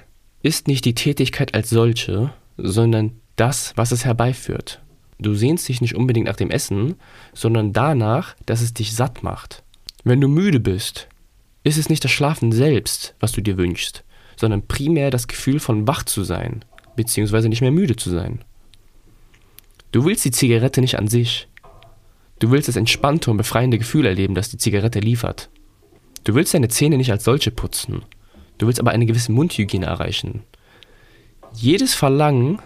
ist 0.41 0.67
nicht 0.67 0.85
die 0.85 0.95
Tätigkeit 0.95 1.53
als 1.53 1.69
solche, 1.69 2.33
sondern 2.57 3.19
das, 3.35 3.73
was 3.75 3.91
es 3.91 4.05
herbeiführt. 4.05 4.81
Du 5.19 5.33
sehnst 5.33 5.67
dich 5.67 5.81
nicht 5.81 5.95
unbedingt 5.95 6.27
nach 6.27 6.35
dem 6.35 6.51
Essen, 6.51 6.95
sondern 7.33 7.73
danach, 7.73 8.35
dass 8.45 8.61
es 8.61 8.73
dich 8.73 8.95
satt 8.95 9.23
macht. 9.23 9.63
Wenn 10.03 10.21
du 10.21 10.27
müde 10.27 10.59
bist, 10.59 11.07
ist 11.63 11.77
es 11.77 11.89
nicht 11.89 12.03
das 12.03 12.11
Schlafen 12.11 12.51
selbst, 12.51 13.15
was 13.19 13.31
du 13.31 13.41
dir 13.41 13.57
wünschst, 13.57 14.03
sondern 14.35 14.67
primär 14.67 15.09
das 15.09 15.27
Gefühl 15.27 15.59
von 15.59 15.87
wach 15.87 16.03
zu 16.03 16.23
sein, 16.23 16.63
beziehungsweise 16.95 17.49
nicht 17.49 17.61
mehr 17.61 17.71
müde 17.71 17.95
zu 17.95 18.09
sein. 18.09 18.43
Du 19.91 20.05
willst 20.05 20.23
die 20.25 20.31
Zigarette 20.31 20.81
nicht 20.81 20.99
an 20.99 21.07
sich. 21.07 21.47
Du 22.39 22.51
willst 22.51 22.67
das 22.67 22.75
entspannte 22.75 23.31
und 23.31 23.37
befreiende 23.37 23.79
Gefühl 23.79 24.05
erleben, 24.05 24.35
das 24.35 24.49
die 24.49 24.57
Zigarette 24.57 24.99
liefert. 24.99 25.49
Du 26.23 26.35
willst 26.35 26.53
deine 26.53 26.67
Zähne 26.67 26.97
nicht 26.97 27.11
als 27.11 27.23
solche 27.23 27.51
putzen. 27.51 28.03
Du 28.57 28.67
willst 28.67 28.79
aber 28.79 28.91
eine 28.91 29.05
gewisse 29.05 29.31
Mundhygiene 29.31 29.85
erreichen. 29.85 30.43
Jedes 31.53 31.95
Verlangen 31.95 32.59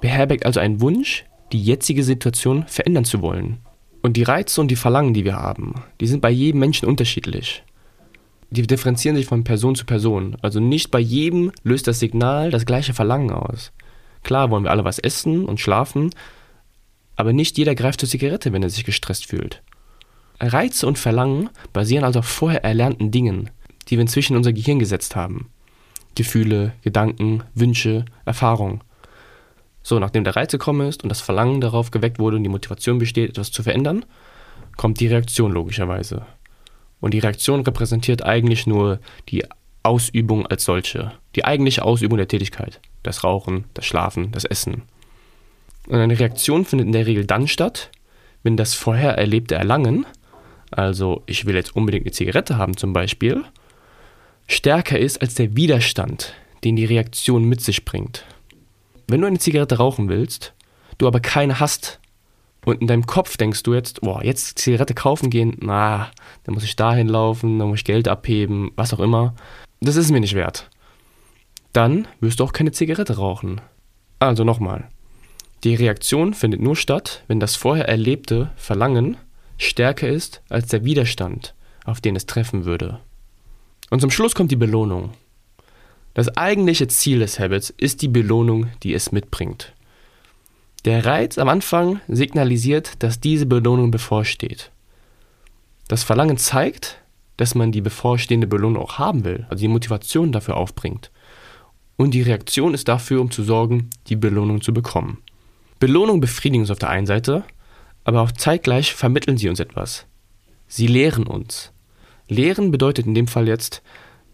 beherbergt 0.00 0.46
also 0.46 0.60
einen 0.60 0.80
Wunsch, 0.80 1.24
die 1.52 1.62
jetzige 1.62 2.02
Situation 2.04 2.64
verändern 2.66 3.04
zu 3.04 3.22
wollen. 3.22 3.58
Und 4.02 4.16
die 4.16 4.22
Reize 4.22 4.60
und 4.60 4.70
die 4.70 4.76
Verlangen, 4.76 5.14
die 5.14 5.24
wir 5.24 5.36
haben, 5.36 5.74
die 6.00 6.06
sind 6.06 6.20
bei 6.20 6.30
jedem 6.30 6.60
Menschen 6.60 6.88
unterschiedlich. 6.88 7.64
Die 8.50 8.62
differenzieren 8.62 9.16
sich 9.16 9.26
von 9.26 9.44
Person 9.44 9.74
zu 9.74 9.84
Person. 9.84 10.36
Also 10.40 10.60
nicht 10.60 10.90
bei 10.90 11.00
jedem 11.00 11.52
löst 11.62 11.86
das 11.86 11.98
Signal 11.98 12.50
das 12.50 12.64
gleiche 12.64 12.94
Verlangen 12.94 13.30
aus. 13.30 13.72
Klar 14.22 14.50
wollen 14.50 14.64
wir 14.64 14.70
alle 14.70 14.84
was 14.84 14.98
essen 14.98 15.44
und 15.44 15.60
schlafen, 15.60 16.10
aber 17.16 17.32
nicht 17.32 17.58
jeder 17.58 17.74
greift 17.74 18.00
zur 18.00 18.08
Zigarette, 18.08 18.52
wenn 18.52 18.62
er 18.62 18.70
sich 18.70 18.84
gestresst 18.84 19.26
fühlt. 19.26 19.62
Reize 20.40 20.86
und 20.86 20.98
Verlangen 20.98 21.50
basieren 21.72 22.04
also 22.04 22.20
auf 22.20 22.26
vorher 22.26 22.64
erlernten 22.64 23.10
Dingen, 23.10 23.50
die 23.88 23.96
wir 23.96 24.02
inzwischen 24.02 24.34
in 24.34 24.38
unser 24.38 24.52
Gehirn 24.52 24.78
gesetzt 24.78 25.16
haben. 25.16 25.50
Gefühle, 26.14 26.72
Gedanken, 26.82 27.42
Wünsche, 27.54 28.04
Erfahrungen. 28.24 28.80
So, 29.88 29.98
nachdem 29.98 30.22
der 30.22 30.36
Reiz 30.36 30.52
gekommen 30.52 30.86
ist 30.86 31.02
und 31.02 31.08
das 31.08 31.22
Verlangen 31.22 31.62
darauf 31.62 31.90
geweckt 31.90 32.18
wurde 32.18 32.36
und 32.36 32.42
die 32.42 32.50
Motivation 32.50 32.98
besteht, 32.98 33.30
etwas 33.30 33.50
zu 33.50 33.62
verändern, 33.62 34.04
kommt 34.76 35.00
die 35.00 35.06
Reaktion 35.06 35.50
logischerweise. 35.50 36.26
Und 37.00 37.14
die 37.14 37.20
Reaktion 37.20 37.62
repräsentiert 37.62 38.22
eigentlich 38.22 38.66
nur 38.66 39.00
die 39.30 39.46
Ausübung 39.82 40.46
als 40.46 40.64
solche, 40.64 41.12
die 41.36 41.46
eigentliche 41.46 41.86
Ausübung 41.86 42.18
der 42.18 42.28
Tätigkeit. 42.28 42.82
Das 43.02 43.24
Rauchen, 43.24 43.64
das 43.72 43.86
Schlafen, 43.86 44.30
das 44.30 44.44
Essen. 44.44 44.82
Und 45.86 45.96
eine 45.96 46.18
Reaktion 46.18 46.66
findet 46.66 46.88
in 46.88 46.92
der 46.92 47.06
Regel 47.06 47.24
dann 47.24 47.48
statt, 47.48 47.90
wenn 48.42 48.58
das 48.58 48.74
vorher 48.74 49.16
erlebte 49.16 49.54
Erlangen, 49.54 50.04
also 50.70 51.22
ich 51.24 51.46
will 51.46 51.54
jetzt 51.54 51.74
unbedingt 51.74 52.04
eine 52.04 52.12
Zigarette 52.12 52.58
haben 52.58 52.76
zum 52.76 52.92
Beispiel, 52.92 53.42
stärker 54.48 54.98
ist 54.98 55.22
als 55.22 55.34
der 55.36 55.56
Widerstand, 55.56 56.34
den 56.62 56.76
die 56.76 56.84
Reaktion 56.84 57.44
mit 57.44 57.62
sich 57.62 57.86
bringt. 57.86 58.26
Wenn 59.08 59.22
du 59.22 59.26
eine 59.26 59.38
Zigarette 59.38 59.78
rauchen 59.78 60.10
willst, 60.10 60.52
du 60.98 61.06
aber 61.06 61.20
keine 61.20 61.60
hast 61.60 61.98
und 62.66 62.82
in 62.82 62.86
deinem 62.86 63.06
Kopf 63.06 63.38
denkst 63.38 63.62
du 63.62 63.72
jetzt, 63.72 64.02
boah, 64.02 64.22
jetzt 64.22 64.58
Zigarette 64.58 64.92
kaufen 64.92 65.30
gehen, 65.30 65.56
na, 65.60 66.10
dann 66.44 66.54
muss 66.54 66.64
ich 66.64 66.76
dahin 66.76 67.08
laufen, 67.08 67.58
dann 67.58 67.68
muss 67.68 67.78
ich 67.78 67.84
Geld 67.84 68.06
abheben, 68.06 68.70
was 68.76 68.92
auch 68.92 69.00
immer. 69.00 69.34
Das 69.80 69.96
ist 69.96 70.10
mir 70.10 70.20
nicht 70.20 70.34
wert. 70.34 70.68
Dann 71.72 72.06
wirst 72.20 72.40
du 72.40 72.44
auch 72.44 72.52
keine 72.52 72.72
Zigarette 72.72 73.16
rauchen. 73.16 73.62
Also 74.18 74.44
nochmal. 74.44 74.88
Die 75.64 75.74
Reaktion 75.74 76.34
findet 76.34 76.60
nur 76.60 76.76
statt, 76.76 77.24
wenn 77.28 77.40
das 77.40 77.56
vorher 77.56 77.88
erlebte 77.88 78.50
Verlangen 78.56 79.16
stärker 79.56 80.08
ist 80.08 80.42
als 80.50 80.68
der 80.68 80.84
Widerstand, 80.84 81.54
auf 81.84 82.02
den 82.02 82.14
es 82.14 82.26
treffen 82.26 82.66
würde. 82.66 83.00
Und 83.88 84.00
zum 84.00 84.10
Schluss 84.10 84.34
kommt 84.34 84.50
die 84.50 84.56
Belohnung. 84.56 85.12
Das 86.18 86.36
eigentliche 86.36 86.88
Ziel 86.88 87.20
des 87.20 87.38
Habits 87.38 87.72
ist 87.76 88.02
die 88.02 88.08
Belohnung, 88.08 88.66
die 88.82 88.92
es 88.92 89.12
mitbringt. 89.12 89.72
Der 90.84 91.06
Reiz 91.06 91.38
am 91.38 91.48
Anfang 91.48 92.00
signalisiert, 92.08 93.00
dass 93.04 93.20
diese 93.20 93.46
Belohnung 93.46 93.92
bevorsteht. 93.92 94.72
Das 95.86 96.02
Verlangen 96.02 96.36
zeigt, 96.36 97.00
dass 97.36 97.54
man 97.54 97.70
die 97.70 97.80
bevorstehende 97.80 98.48
Belohnung 98.48 98.82
auch 98.82 98.98
haben 98.98 99.22
will, 99.22 99.46
also 99.48 99.60
die 99.60 99.68
Motivation 99.68 100.32
dafür 100.32 100.56
aufbringt. 100.56 101.12
Und 101.96 102.14
die 102.14 102.22
Reaktion 102.22 102.74
ist 102.74 102.88
dafür, 102.88 103.20
um 103.20 103.30
zu 103.30 103.44
sorgen, 103.44 103.88
die 104.08 104.16
Belohnung 104.16 104.60
zu 104.60 104.74
bekommen. 104.74 105.18
Belohnung 105.78 106.20
befriedigen 106.20 106.62
uns 106.62 106.72
auf 106.72 106.80
der 106.80 106.90
einen 106.90 107.06
Seite, 107.06 107.44
aber 108.02 108.22
auch 108.22 108.32
zeitgleich 108.32 108.92
vermitteln 108.92 109.38
sie 109.38 109.48
uns 109.48 109.60
etwas. 109.60 110.06
Sie 110.66 110.88
lehren 110.88 111.28
uns. 111.28 111.70
Lehren 112.26 112.72
bedeutet 112.72 113.06
in 113.06 113.14
dem 113.14 113.28
Fall 113.28 113.46
jetzt, 113.46 113.82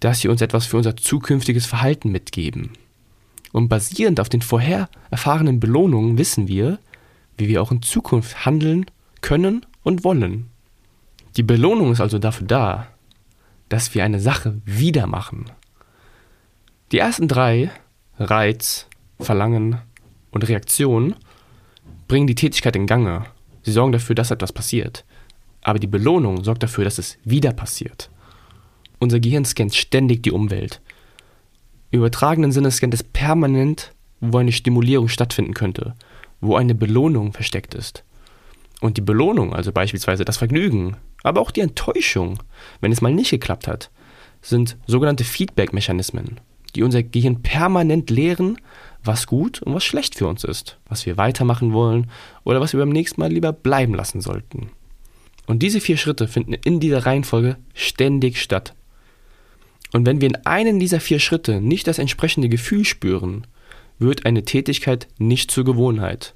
dass 0.04 0.20
sie 0.20 0.28
uns 0.28 0.42
etwas 0.42 0.66
für 0.66 0.76
unser 0.76 0.98
zukünftiges 0.98 1.64
Verhalten 1.64 2.12
mitgeben. 2.12 2.72
Und 3.52 3.68
basierend 3.68 4.20
auf 4.20 4.28
den 4.28 4.42
vorher 4.42 4.90
erfahrenen 5.10 5.60
Belohnungen 5.60 6.18
wissen 6.18 6.46
wir, 6.46 6.78
wie 7.38 7.48
wir 7.48 7.62
auch 7.62 7.72
in 7.72 7.80
Zukunft 7.80 8.44
handeln 8.44 8.84
können 9.22 9.64
und 9.82 10.04
wollen. 10.04 10.50
Die 11.38 11.42
Belohnung 11.42 11.90
ist 11.90 12.02
also 12.02 12.18
dafür 12.18 12.46
da, 12.46 12.86
dass 13.70 13.94
wir 13.94 14.04
eine 14.04 14.20
Sache 14.20 14.60
wieder 14.66 15.06
machen. 15.06 15.46
Die 16.92 16.98
ersten 16.98 17.26
drei, 17.26 17.70
Reiz, 18.18 18.86
Verlangen 19.18 19.78
und 20.32 20.46
Reaktion, 20.46 21.14
bringen 22.08 22.26
die 22.26 22.34
Tätigkeit 22.34 22.76
in 22.76 22.86
Gange. 22.86 23.24
Sie 23.62 23.72
sorgen 23.72 23.92
dafür, 23.92 24.14
dass 24.14 24.30
etwas 24.30 24.52
passiert. 24.52 25.06
Aber 25.62 25.78
die 25.78 25.86
Belohnung 25.86 26.44
sorgt 26.44 26.62
dafür, 26.62 26.84
dass 26.84 26.98
es 26.98 27.16
wieder 27.24 27.54
passiert. 27.54 28.10
Unser 29.04 29.20
Gehirn 29.20 29.44
scannt 29.44 29.74
ständig 29.74 30.22
die 30.22 30.30
Umwelt. 30.30 30.80
Im 31.90 31.98
übertragenen 31.98 32.52
Sinne 32.52 32.70
scannt 32.70 32.94
es 32.94 33.02
permanent, 33.02 33.92
wo 34.20 34.38
eine 34.38 34.50
Stimulierung 34.50 35.08
stattfinden 35.08 35.52
könnte, 35.52 35.94
wo 36.40 36.56
eine 36.56 36.74
Belohnung 36.74 37.34
versteckt 37.34 37.74
ist. 37.74 38.02
Und 38.80 38.96
die 38.96 39.02
Belohnung, 39.02 39.52
also 39.52 39.72
beispielsweise 39.72 40.24
das 40.24 40.38
Vergnügen, 40.38 40.96
aber 41.22 41.42
auch 41.42 41.50
die 41.50 41.60
Enttäuschung, 41.60 42.42
wenn 42.80 42.92
es 42.92 43.02
mal 43.02 43.12
nicht 43.12 43.28
geklappt 43.28 43.68
hat, 43.68 43.90
sind 44.40 44.78
sogenannte 44.86 45.24
Feedback-Mechanismen, 45.24 46.40
die 46.74 46.82
unser 46.82 47.02
Gehirn 47.02 47.42
permanent 47.42 48.08
lehren, 48.08 48.56
was 49.02 49.26
gut 49.26 49.60
und 49.60 49.74
was 49.74 49.84
schlecht 49.84 50.14
für 50.14 50.28
uns 50.28 50.44
ist, 50.44 50.78
was 50.88 51.04
wir 51.04 51.18
weitermachen 51.18 51.74
wollen 51.74 52.10
oder 52.42 52.58
was 52.62 52.72
wir 52.72 52.80
beim 52.80 52.88
nächsten 52.88 53.20
Mal 53.20 53.30
lieber 53.30 53.52
bleiben 53.52 53.92
lassen 53.92 54.22
sollten. 54.22 54.70
Und 55.46 55.58
diese 55.58 55.82
vier 55.82 55.98
Schritte 55.98 56.26
finden 56.26 56.54
in 56.54 56.80
dieser 56.80 57.04
Reihenfolge 57.04 57.58
ständig 57.74 58.40
statt. 58.40 58.72
Und 59.94 60.06
wenn 60.06 60.20
wir 60.20 60.26
in 60.26 60.44
einem 60.44 60.80
dieser 60.80 60.98
vier 60.98 61.20
Schritte 61.20 61.60
nicht 61.60 61.86
das 61.86 62.00
entsprechende 62.00 62.48
Gefühl 62.48 62.84
spüren, 62.84 63.46
wird 64.00 64.26
eine 64.26 64.44
Tätigkeit 64.44 65.06
nicht 65.18 65.52
zur 65.52 65.64
Gewohnheit, 65.64 66.34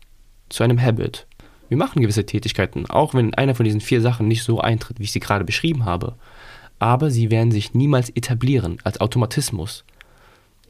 zu 0.49 0.63
einem 0.63 0.81
Habit. 0.81 1.27
Wir 1.69 1.77
machen 1.77 2.01
gewisse 2.01 2.25
Tätigkeiten, 2.25 2.87
auch 2.87 3.15
wenn 3.15 3.35
einer 3.35 3.57
von 3.57 3.65
diesen 3.65 3.81
vier 3.81 4.01
Sachen 4.01 4.29
nicht 4.29 4.45
so 4.45 4.61
eintritt, 4.61 5.01
wie 5.01 5.03
ich 5.03 5.11
sie 5.11 5.19
gerade 5.19 5.45
beschrieben 5.45 5.87
habe. 5.87 6.15
Aber 6.79 7.11
sie 7.11 7.33
werden 7.33 7.51
sich 7.51 7.75
niemals 7.75 8.11
etablieren 8.11 8.79
als 8.85 9.01
Automatismus. 9.01 9.85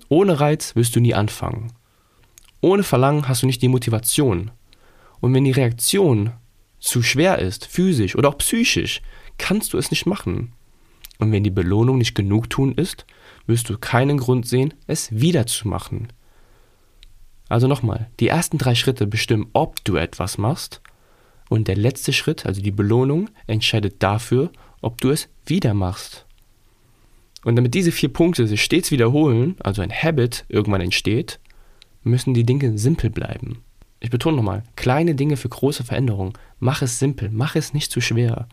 Ohne 0.09 0.41
Reiz 0.41 0.75
wirst 0.75 0.97
du 0.97 1.01
nie 1.01 1.13
anfangen. 1.13 1.75
Ohne 2.63 2.85
Verlangen 2.85 3.29
hast 3.29 3.43
du 3.43 3.47
nicht 3.47 3.61
die 3.61 3.69
Motivation. 3.69 4.51
Und 5.21 5.35
wenn 5.35 5.45
die 5.45 5.51
Reaktion 5.51 6.31
zu 6.79 7.03
schwer 7.03 7.39
ist, 7.39 7.67
physisch 7.67 8.17
oder 8.17 8.31
auch 8.31 8.39
psychisch, 8.39 9.03
kannst 9.37 9.75
du 9.75 9.77
es 9.77 9.91
nicht 9.91 10.07
machen. 10.07 10.55
Und 11.19 11.33
wenn 11.33 11.45
die 11.45 11.51
Belohnung 11.51 11.99
nicht 11.99 12.15
genug 12.15 12.49
tun 12.49 12.75
ist, 12.75 13.07
wirst 13.47 13.69
du 13.69 13.79
keinen 13.79 14.19
Grund 14.19 14.47
sehen, 14.47 14.75
es 14.87 15.11
wieder 15.11 15.47
zu 15.47 15.69
machen. 15.69 16.09
Also 17.49 17.67
nochmal, 17.67 18.11
die 18.21 18.29
ersten 18.29 18.59
drei 18.59 18.75
Schritte 18.75 19.07
bestimmen, 19.07 19.49
ob 19.53 19.85
du 19.85 19.97
etwas 19.97 20.39
machst, 20.39 20.81
und 21.49 21.67
der 21.67 21.77
letzte 21.77 22.13
Schritt, 22.13 22.45
also 22.45 22.61
die 22.61 22.71
Belohnung, 22.71 23.31
entscheidet 23.47 24.03
dafür, 24.03 24.51
ob 24.83 25.01
du 25.01 25.11
es 25.11 25.29
wieder 25.47 25.73
machst. 25.75 26.27
Und 27.45 27.57
damit 27.57 27.75
diese 27.75 27.93
vier 27.93 28.13
Punkte 28.13 28.47
sich 28.47 28.63
stets 28.63 28.91
wiederholen, 28.91 29.57
also 29.61 29.81
ein 29.81 29.93
Habit 29.93 30.45
irgendwann 30.49 30.83
entsteht, 30.83 31.41
müssen 32.03 32.35
die 32.35 32.45
Dinge 32.45 32.77
simpel 32.77 33.11
bleiben. 33.11 33.63
Ich 34.01 34.11
betone 34.11 34.37
nochmal, 34.37 34.63
kleine 34.77 35.15
Dinge 35.15 35.37
für 35.37 35.49
große 35.49 35.85
Veränderungen. 35.85 36.35
Mach 36.61 36.83
es 36.83 36.99
simpel, 36.99 37.31
mach 37.33 37.57
es 37.57 37.75
nicht 37.75 37.91
zu 37.91 38.01
schwer. 38.01 38.49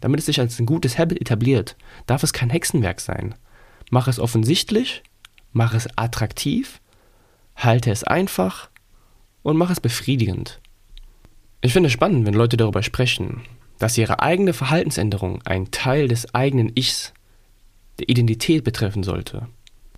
Damit 0.00 0.20
es 0.20 0.26
sich 0.26 0.40
als 0.40 0.58
ein 0.58 0.66
gutes 0.66 0.98
Habit 0.98 1.20
etabliert, 1.20 1.76
darf 2.06 2.22
es 2.22 2.32
kein 2.32 2.50
Hexenwerk 2.50 3.00
sein. 3.00 3.34
Mach 3.90 4.08
es 4.08 4.18
offensichtlich, 4.18 5.02
mach 5.52 5.74
es 5.74 5.88
attraktiv, 5.96 6.80
halte 7.56 7.90
es 7.90 8.04
einfach 8.04 8.70
und 9.42 9.56
mach 9.56 9.70
es 9.70 9.80
befriedigend. 9.80 10.60
Ich 11.60 11.72
finde 11.72 11.88
es 11.88 11.92
spannend, 11.92 12.26
wenn 12.26 12.34
Leute 12.34 12.56
darüber 12.56 12.82
sprechen, 12.82 13.42
dass 13.78 13.98
ihre 13.98 14.20
eigene 14.20 14.52
Verhaltensänderung 14.52 15.42
ein 15.44 15.70
Teil 15.70 16.08
des 16.08 16.34
eigenen 16.34 16.72
Ichs, 16.74 17.12
der 17.98 18.08
Identität 18.08 18.64
betreffen 18.64 19.02
sollte. 19.02 19.48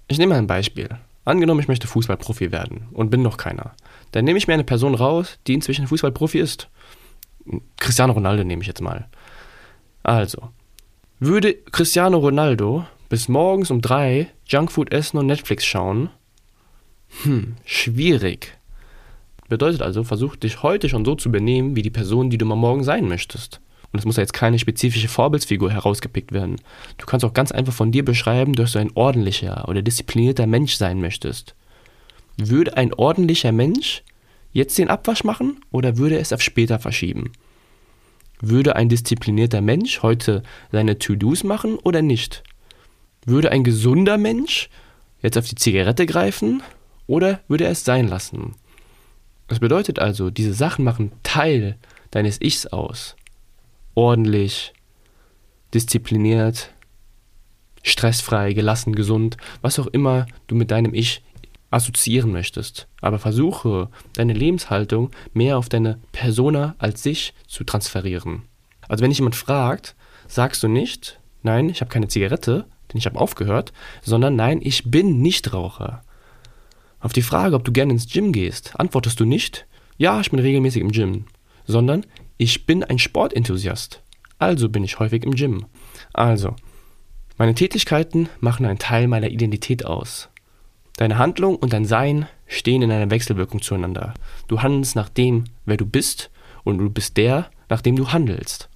Ich 0.08 0.18
nehme 0.18 0.34
ein 0.34 0.46
Beispiel. 0.46 0.88
Angenommen, 1.24 1.60
ich 1.60 1.68
möchte 1.68 1.86
Fußballprofi 1.86 2.50
werden 2.50 2.88
und 2.92 3.10
bin 3.10 3.22
noch 3.22 3.36
keiner. 3.36 3.74
Dann 4.10 4.24
nehme 4.24 4.38
ich 4.38 4.48
mir 4.48 4.54
eine 4.54 4.64
Person 4.64 4.94
raus, 4.94 5.38
die 5.46 5.54
inzwischen 5.54 5.86
Fußballprofi 5.86 6.38
ist. 6.38 6.68
Cristiano 7.76 8.12
Ronaldo 8.12 8.42
nehme 8.42 8.62
ich 8.62 8.68
jetzt 8.68 8.80
mal. 8.80 9.08
Also, 10.02 10.50
würde 11.18 11.54
Cristiano 11.54 12.18
Ronaldo 12.18 12.84
bis 13.08 13.28
morgens 13.28 13.70
um 13.70 13.80
drei 13.80 14.28
Junkfood 14.46 14.92
essen 14.92 15.18
und 15.18 15.26
Netflix 15.26 15.64
schauen? 15.64 16.10
Hm, 17.22 17.56
schwierig. 17.64 18.58
Bedeutet 19.48 19.82
also, 19.82 20.02
versuch 20.02 20.34
dich 20.36 20.62
heute 20.62 20.88
schon 20.88 21.04
so 21.04 21.14
zu 21.14 21.30
benehmen 21.30 21.76
wie 21.76 21.82
die 21.82 21.90
Person, 21.90 22.30
die 22.30 22.38
du 22.38 22.46
mal 22.46 22.56
morgen 22.56 22.84
sein 22.84 23.06
möchtest. 23.06 23.60
Und 23.92 23.98
es 23.98 24.06
muss 24.06 24.16
ja 24.16 24.22
jetzt 24.22 24.32
keine 24.32 24.58
spezifische 24.58 25.08
Vorbildsfigur 25.08 25.70
herausgepickt 25.70 26.32
werden. 26.32 26.56
Du 26.96 27.04
kannst 27.04 27.24
auch 27.24 27.34
ganz 27.34 27.52
einfach 27.52 27.74
von 27.74 27.92
dir 27.92 28.04
beschreiben, 28.04 28.54
dass 28.54 28.72
du 28.72 28.78
ein 28.78 28.92
ordentlicher 28.94 29.68
oder 29.68 29.82
disziplinierter 29.82 30.46
Mensch 30.46 30.76
sein 30.76 31.00
möchtest. 31.00 31.54
Würde 32.38 32.78
ein 32.78 32.94
ordentlicher 32.94 33.52
Mensch 33.52 34.02
jetzt 34.52 34.78
den 34.78 34.88
Abwasch 34.88 35.24
machen 35.24 35.60
oder 35.70 35.98
würde 35.98 36.18
es 36.18 36.32
auf 36.32 36.40
später 36.40 36.78
verschieben? 36.78 37.32
Würde 38.44 38.74
ein 38.74 38.88
disziplinierter 38.88 39.60
Mensch 39.60 40.02
heute 40.02 40.42
seine 40.72 40.98
To-Dos 40.98 41.44
machen 41.44 41.78
oder 41.78 42.02
nicht? 42.02 42.42
Würde 43.24 43.52
ein 43.52 43.62
gesunder 43.62 44.18
Mensch 44.18 44.68
jetzt 45.22 45.38
auf 45.38 45.48
die 45.48 45.54
Zigarette 45.54 46.06
greifen 46.06 46.60
oder 47.06 47.40
würde 47.46 47.64
er 47.64 47.70
es 47.70 47.84
sein 47.84 48.08
lassen? 48.08 48.56
Das 49.46 49.60
bedeutet 49.60 50.00
also, 50.00 50.30
diese 50.30 50.54
Sachen 50.54 50.84
machen 50.84 51.12
Teil 51.22 51.76
deines 52.10 52.40
Ichs 52.40 52.66
aus. 52.66 53.14
Ordentlich, 53.94 54.72
diszipliniert, 55.72 56.72
stressfrei, 57.84 58.54
gelassen, 58.54 58.96
gesund, 58.96 59.36
was 59.60 59.78
auch 59.78 59.86
immer 59.86 60.26
du 60.48 60.56
mit 60.56 60.72
deinem 60.72 60.94
Ich 60.94 61.22
assoziieren 61.72 62.30
möchtest. 62.30 62.86
Aber 63.00 63.18
versuche, 63.18 63.88
deine 64.14 64.32
Lebenshaltung 64.32 65.10
mehr 65.32 65.58
auf 65.58 65.68
deine 65.68 65.98
Persona 66.12 66.74
als 66.78 67.02
sich 67.02 67.34
zu 67.46 67.64
transferieren. 67.64 68.42
Also 68.88 69.02
wenn 69.02 69.10
dich 69.10 69.18
jemand 69.18 69.36
fragt, 69.36 69.94
sagst 70.28 70.62
du 70.62 70.68
nicht, 70.68 71.20
nein, 71.42 71.68
ich 71.68 71.80
habe 71.80 71.90
keine 71.90 72.08
Zigarette, 72.08 72.66
denn 72.92 72.98
ich 72.98 73.06
habe 73.06 73.18
aufgehört, 73.18 73.72
sondern 74.02 74.36
nein, 74.36 74.60
ich 74.62 74.90
bin 74.90 75.20
Nichtraucher. 75.22 76.02
Auf 77.00 77.12
die 77.12 77.22
Frage, 77.22 77.56
ob 77.56 77.64
du 77.64 77.72
gerne 77.72 77.92
ins 77.92 78.08
Gym 78.08 78.32
gehst, 78.32 78.78
antwortest 78.78 79.18
du 79.18 79.24
nicht, 79.24 79.66
ja, 79.96 80.20
ich 80.20 80.30
bin 80.30 80.40
regelmäßig 80.40 80.82
im 80.82 80.92
Gym, 80.92 81.24
sondern 81.66 82.06
ich 82.36 82.66
bin 82.66 82.84
ein 82.84 82.98
Sportenthusiast. 82.98 84.02
Also 84.38 84.68
bin 84.68 84.84
ich 84.84 84.98
häufig 84.98 85.24
im 85.24 85.34
Gym. 85.34 85.66
Also, 86.12 86.56
meine 87.38 87.54
Tätigkeiten 87.54 88.28
machen 88.40 88.66
einen 88.66 88.78
Teil 88.78 89.08
meiner 89.08 89.28
Identität 89.28 89.86
aus. 89.86 90.28
Deine 90.96 91.18
Handlung 91.18 91.56
und 91.56 91.72
dein 91.72 91.84
Sein 91.84 92.26
stehen 92.46 92.82
in 92.82 92.90
einer 92.90 93.10
Wechselwirkung 93.10 93.62
zueinander. 93.62 94.14
Du 94.48 94.62
handelst 94.62 94.94
nach 94.94 95.08
dem, 95.08 95.44
wer 95.64 95.76
du 95.76 95.86
bist, 95.86 96.30
und 96.64 96.78
du 96.78 96.90
bist 96.90 97.16
der, 97.16 97.50
nach 97.68 97.80
dem 97.80 97.96
du 97.96 98.12
handelst. 98.12 98.68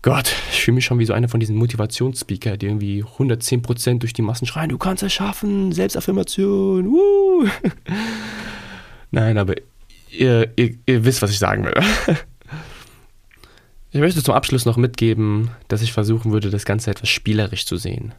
Gott, 0.00 0.34
ich 0.50 0.62
fühle 0.62 0.76
mich 0.76 0.84
schon 0.84 0.98
wie 0.98 1.04
so 1.04 1.12
einer 1.12 1.28
von 1.28 1.38
diesen 1.38 1.56
Motivationsspeaker, 1.56 2.56
die 2.56 2.66
irgendwie 2.66 3.04
110% 3.04 4.00
durch 4.00 4.12
die 4.12 4.22
Massen 4.22 4.46
schreien, 4.46 4.70
du 4.70 4.78
kannst 4.78 5.02
es 5.04 5.12
schaffen, 5.12 5.70
Selbstaffirmation, 5.70 6.90
wuh. 6.90 7.46
Nein, 9.12 9.38
aber 9.38 9.54
ihr, 10.10 10.50
ihr, 10.56 10.74
ihr 10.86 11.04
wisst, 11.04 11.22
was 11.22 11.30
ich 11.30 11.38
sagen 11.38 11.64
will. 11.64 11.74
Ich 13.94 14.00
möchte 14.00 14.22
zum 14.22 14.32
Abschluss 14.32 14.64
noch 14.64 14.78
mitgeben, 14.78 15.50
dass 15.68 15.82
ich 15.82 15.92
versuchen 15.92 16.32
würde, 16.32 16.48
das 16.48 16.64
Ganze 16.64 16.90
etwas 16.90 17.10
spielerisch 17.10 17.66
zu 17.66 17.76
sehen. 17.76 18.14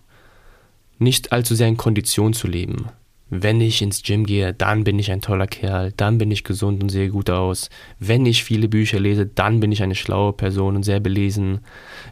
Nicht 1.03 1.33
allzu 1.33 1.53
sehr 1.53 1.67
in 1.67 1.75
Kondition 1.75 2.31
zu 2.31 2.47
leben. 2.47 2.87
Wenn 3.29 3.59
ich 3.59 3.81
ins 3.81 4.03
Gym 4.03 4.25
gehe, 4.25 4.53
dann 4.53 4.85
bin 4.85 4.97
ich 4.99 5.11
ein 5.11 5.19
toller 5.19 5.47
Kerl, 5.47 5.91
dann 5.97 6.17
bin 6.17 6.31
ich 6.31 6.45
gesund 6.45 6.81
und 6.81 6.87
sehe 6.87 7.09
gut 7.09 7.29
aus. 7.29 7.69
Wenn 7.99 8.25
ich 8.25 8.45
viele 8.45 8.69
Bücher 8.69 9.01
lese, 9.01 9.25
dann 9.25 9.59
bin 9.59 9.73
ich 9.73 9.83
eine 9.83 9.95
schlaue 9.95 10.31
Person 10.31 10.77
und 10.77 10.83
sehr 10.83 11.01
belesen. 11.01 11.59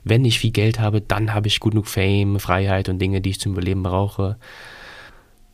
Wenn 0.03 0.25
ich 0.25 0.39
viel 0.39 0.51
Geld 0.51 0.81
habe, 0.81 0.99
dann 0.99 1.33
habe 1.33 1.47
ich 1.47 1.61
genug 1.61 1.87
Fame, 1.87 2.37
Freiheit 2.37 2.89
und 2.89 2.99
Dinge, 2.99 3.21
die 3.21 3.29
ich 3.29 3.39
zum 3.39 3.53
Überleben 3.53 3.81
brauche. 3.81 4.35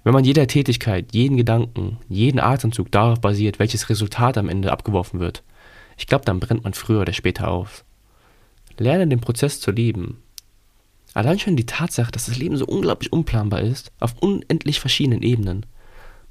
Wenn 0.03 0.13
man 0.15 0.23
jeder 0.23 0.47
Tätigkeit, 0.47 1.13
jeden 1.13 1.37
Gedanken, 1.37 1.99
jeden 2.09 2.39
Atemzug 2.39 2.91
darauf 2.91 3.21
basiert, 3.21 3.59
welches 3.59 3.87
Resultat 3.91 4.39
am 4.39 4.49
Ende 4.49 4.71
abgeworfen 4.71 5.19
wird, 5.19 5.43
ich 5.95 6.07
glaube, 6.07 6.25
dann 6.25 6.39
brennt 6.39 6.63
man 6.63 6.73
früher 6.73 7.01
oder 7.01 7.13
später 7.13 7.49
auf. 7.49 7.85
Lerne 8.79 9.07
den 9.07 9.21
Prozess 9.21 9.61
zu 9.61 9.69
lieben. 9.69 10.23
Allein 11.17 11.39
schon 11.39 11.55
die 11.55 11.65
Tatsache, 11.65 12.11
dass 12.11 12.27
das 12.27 12.37
Leben 12.37 12.57
so 12.57 12.67
unglaublich 12.67 13.11
unplanbar 13.11 13.61
ist, 13.61 13.91
auf 13.99 14.13
unendlich 14.19 14.79
verschiedenen 14.79 15.23
Ebenen, 15.23 15.65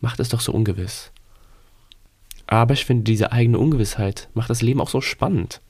macht 0.01 0.21
es 0.21 0.29
doch 0.29 0.39
so 0.39 0.53
ungewiss. 0.53 1.11
Aber 2.47 2.75
ich 2.75 2.85
finde, 2.85 3.03
diese 3.03 3.33
eigene 3.33 3.59
Ungewissheit 3.59 4.29
macht 4.35 4.49
das 4.49 4.63
Leben 4.63 4.81
auch 4.81 4.89
so 4.89 5.01
spannend. 5.01 5.61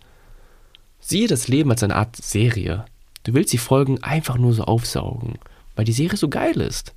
Siehe 1.01 1.29
das 1.29 1.49
Leben 1.49 1.71
als 1.71 1.83
eine 1.83 1.97
Art 1.97 2.15
Serie. 2.17 2.85
Du 3.25 3.33
willst 3.33 3.55
die 3.55 3.59
Folgen 3.59 4.03
einfach 4.03 4.37
nur 4.37 4.53
so 4.53 4.65
aufsaugen, 4.65 5.39
weil 5.77 5.87
die 5.87 5.95
Serie 5.95 6.19
so 6.19 6.29
geil 6.29 6.61
ist. 6.61 6.95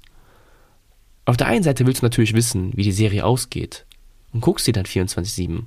Auf 1.24 1.38
der 1.38 1.48
einen 1.48 1.64
Seite 1.64 1.88
willst 1.88 2.02
du 2.02 2.06
natürlich 2.06 2.34
wissen, 2.34 2.76
wie 2.76 2.84
die 2.84 2.92
Serie 2.92 3.24
ausgeht 3.24 3.86
und 4.34 4.42
guckst 4.42 4.66
sie 4.66 4.74
dann 4.74 4.84
24-7. 4.84 5.62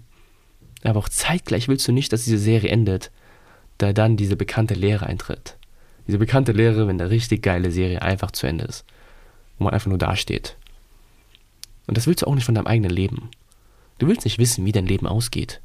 Aber 0.84 0.98
auch 0.98 1.08
zeitgleich 1.08 1.68
willst 1.68 1.88
du 1.88 1.92
nicht, 1.92 2.12
dass 2.12 2.24
diese 2.24 2.36
Serie 2.36 2.68
endet, 2.68 3.10
da 3.78 3.94
dann 3.94 4.18
diese 4.18 4.36
bekannte 4.36 4.74
Lehre 4.74 5.06
eintritt. 5.06 5.56
Diese 6.06 6.18
bekannte 6.18 6.52
Lehre, 6.52 6.86
wenn 6.88 7.00
eine 7.00 7.10
richtig 7.10 7.42
geile 7.42 7.70
Serie 7.70 8.02
einfach 8.02 8.30
zu 8.30 8.46
Ende 8.46 8.64
ist. 8.64 8.84
Wo 9.58 9.64
man 9.64 9.74
einfach 9.74 9.88
nur 9.88 9.98
dasteht. 9.98 10.56
Und 11.86 11.96
das 11.96 12.06
willst 12.06 12.22
du 12.22 12.26
auch 12.26 12.34
nicht 12.34 12.44
von 12.44 12.54
deinem 12.54 12.66
eigenen 12.66 12.90
Leben. 12.90 13.30
Du 13.98 14.08
willst 14.08 14.24
nicht 14.24 14.38
wissen, 14.38 14.64
wie 14.64 14.72
dein 14.72 14.86
Leben 14.86 15.06
ausgeht. 15.06 15.60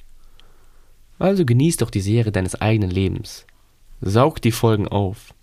Also 1.19 1.45
genieß 1.45 1.77
doch 1.77 1.89
die 1.89 2.01
Serie 2.01 2.31
deines 2.31 2.55
eigenen 2.55 2.91
Lebens. 2.91 3.45
Saug 4.01 4.41
die 4.41 4.51
Folgen 4.51 4.87
auf. 4.87 5.33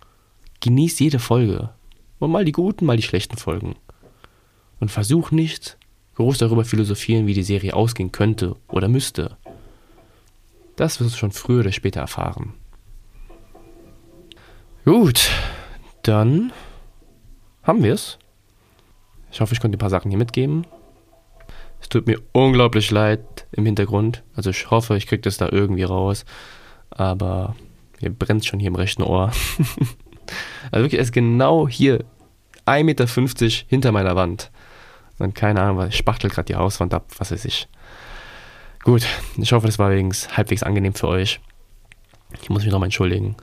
Genieß 0.61 0.99
jede 0.99 1.19
Folge. 1.19 1.71
Und 2.19 2.31
mal 2.31 2.45
die 2.45 2.53
guten, 2.53 2.85
mal 2.85 2.95
die 2.95 3.03
schlechten 3.03 3.37
Folgen. 3.37 3.75
Und 4.79 4.91
versuch 4.91 5.31
nicht, 5.31 5.77
groß 6.15 6.37
darüber 6.37 6.63
philosophieren, 6.63 7.27
wie 7.27 7.33
die 7.33 7.43
Serie 7.43 7.73
ausgehen 7.73 8.11
könnte 8.11 8.55
oder 8.69 8.87
müsste. 8.87 9.37
Das 10.75 10.99
wirst 10.99 11.15
du 11.15 11.17
schon 11.17 11.31
früher 11.31 11.59
oder 11.61 11.71
später 11.71 12.01
erfahren. 12.01 12.53
Gut, 14.85 15.31
dann 16.03 16.53
haben 17.63 17.83
wir 17.83 17.95
es. 17.95 18.19
Ich 19.31 19.41
hoffe, 19.41 19.55
ich 19.55 19.59
konnte 19.59 19.77
ein 19.77 19.79
paar 19.79 19.89
Sachen 19.89 20.11
hier 20.11 20.19
mitgeben. 20.19 20.67
Es 21.81 21.89
tut 21.89 22.05
mir 22.05 22.21
unglaublich 22.33 22.91
leid 22.91 23.47
im 23.51 23.65
Hintergrund. 23.65 24.23
Also 24.35 24.51
ich 24.51 24.69
hoffe, 24.69 24.95
ich 24.95 25.07
kriege 25.07 25.23
das 25.23 25.37
da 25.37 25.49
irgendwie 25.49 25.81
raus. 25.81 26.23
Aber 26.91 27.55
mir 27.99 28.11
brennt 28.11 28.45
schon 28.45 28.59
hier 28.59 28.67
im 28.67 28.75
rechten 28.75 29.01
Ohr. 29.01 29.31
also 30.71 30.83
wirklich, 30.83 31.01
es 31.01 31.07
ist 31.07 31.13
genau 31.13 31.67
hier 31.67 32.05
1,50 32.67 32.83
Meter 32.83 33.65
hinter 33.67 33.91
meiner 33.91 34.15
Wand. 34.15 34.51
Und 35.17 35.33
keine 35.33 35.63
Ahnung, 35.63 35.77
was 35.77 35.95
spachtelt 35.95 36.31
gerade 36.31 36.45
die 36.45 36.55
Hauswand 36.55 36.93
ab, 36.93 37.07
was 37.17 37.31
weiß 37.31 37.45
ich. 37.45 37.67
Gut, 38.83 39.07
ich 39.37 39.51
hoffe, 39.51 39.65
das 39.65 39.79
war 39.79 39.89
halbwegs 39.89 40.61
angenehm 40.61 40.93
für 40.93 41.07
euch. 41.07 41.39
Ich 42.39 42.49
muss 42.49 42.63
mich 42.63 42.71
nochmal 42.71 42.87
entschuldigen. 42.87 43.35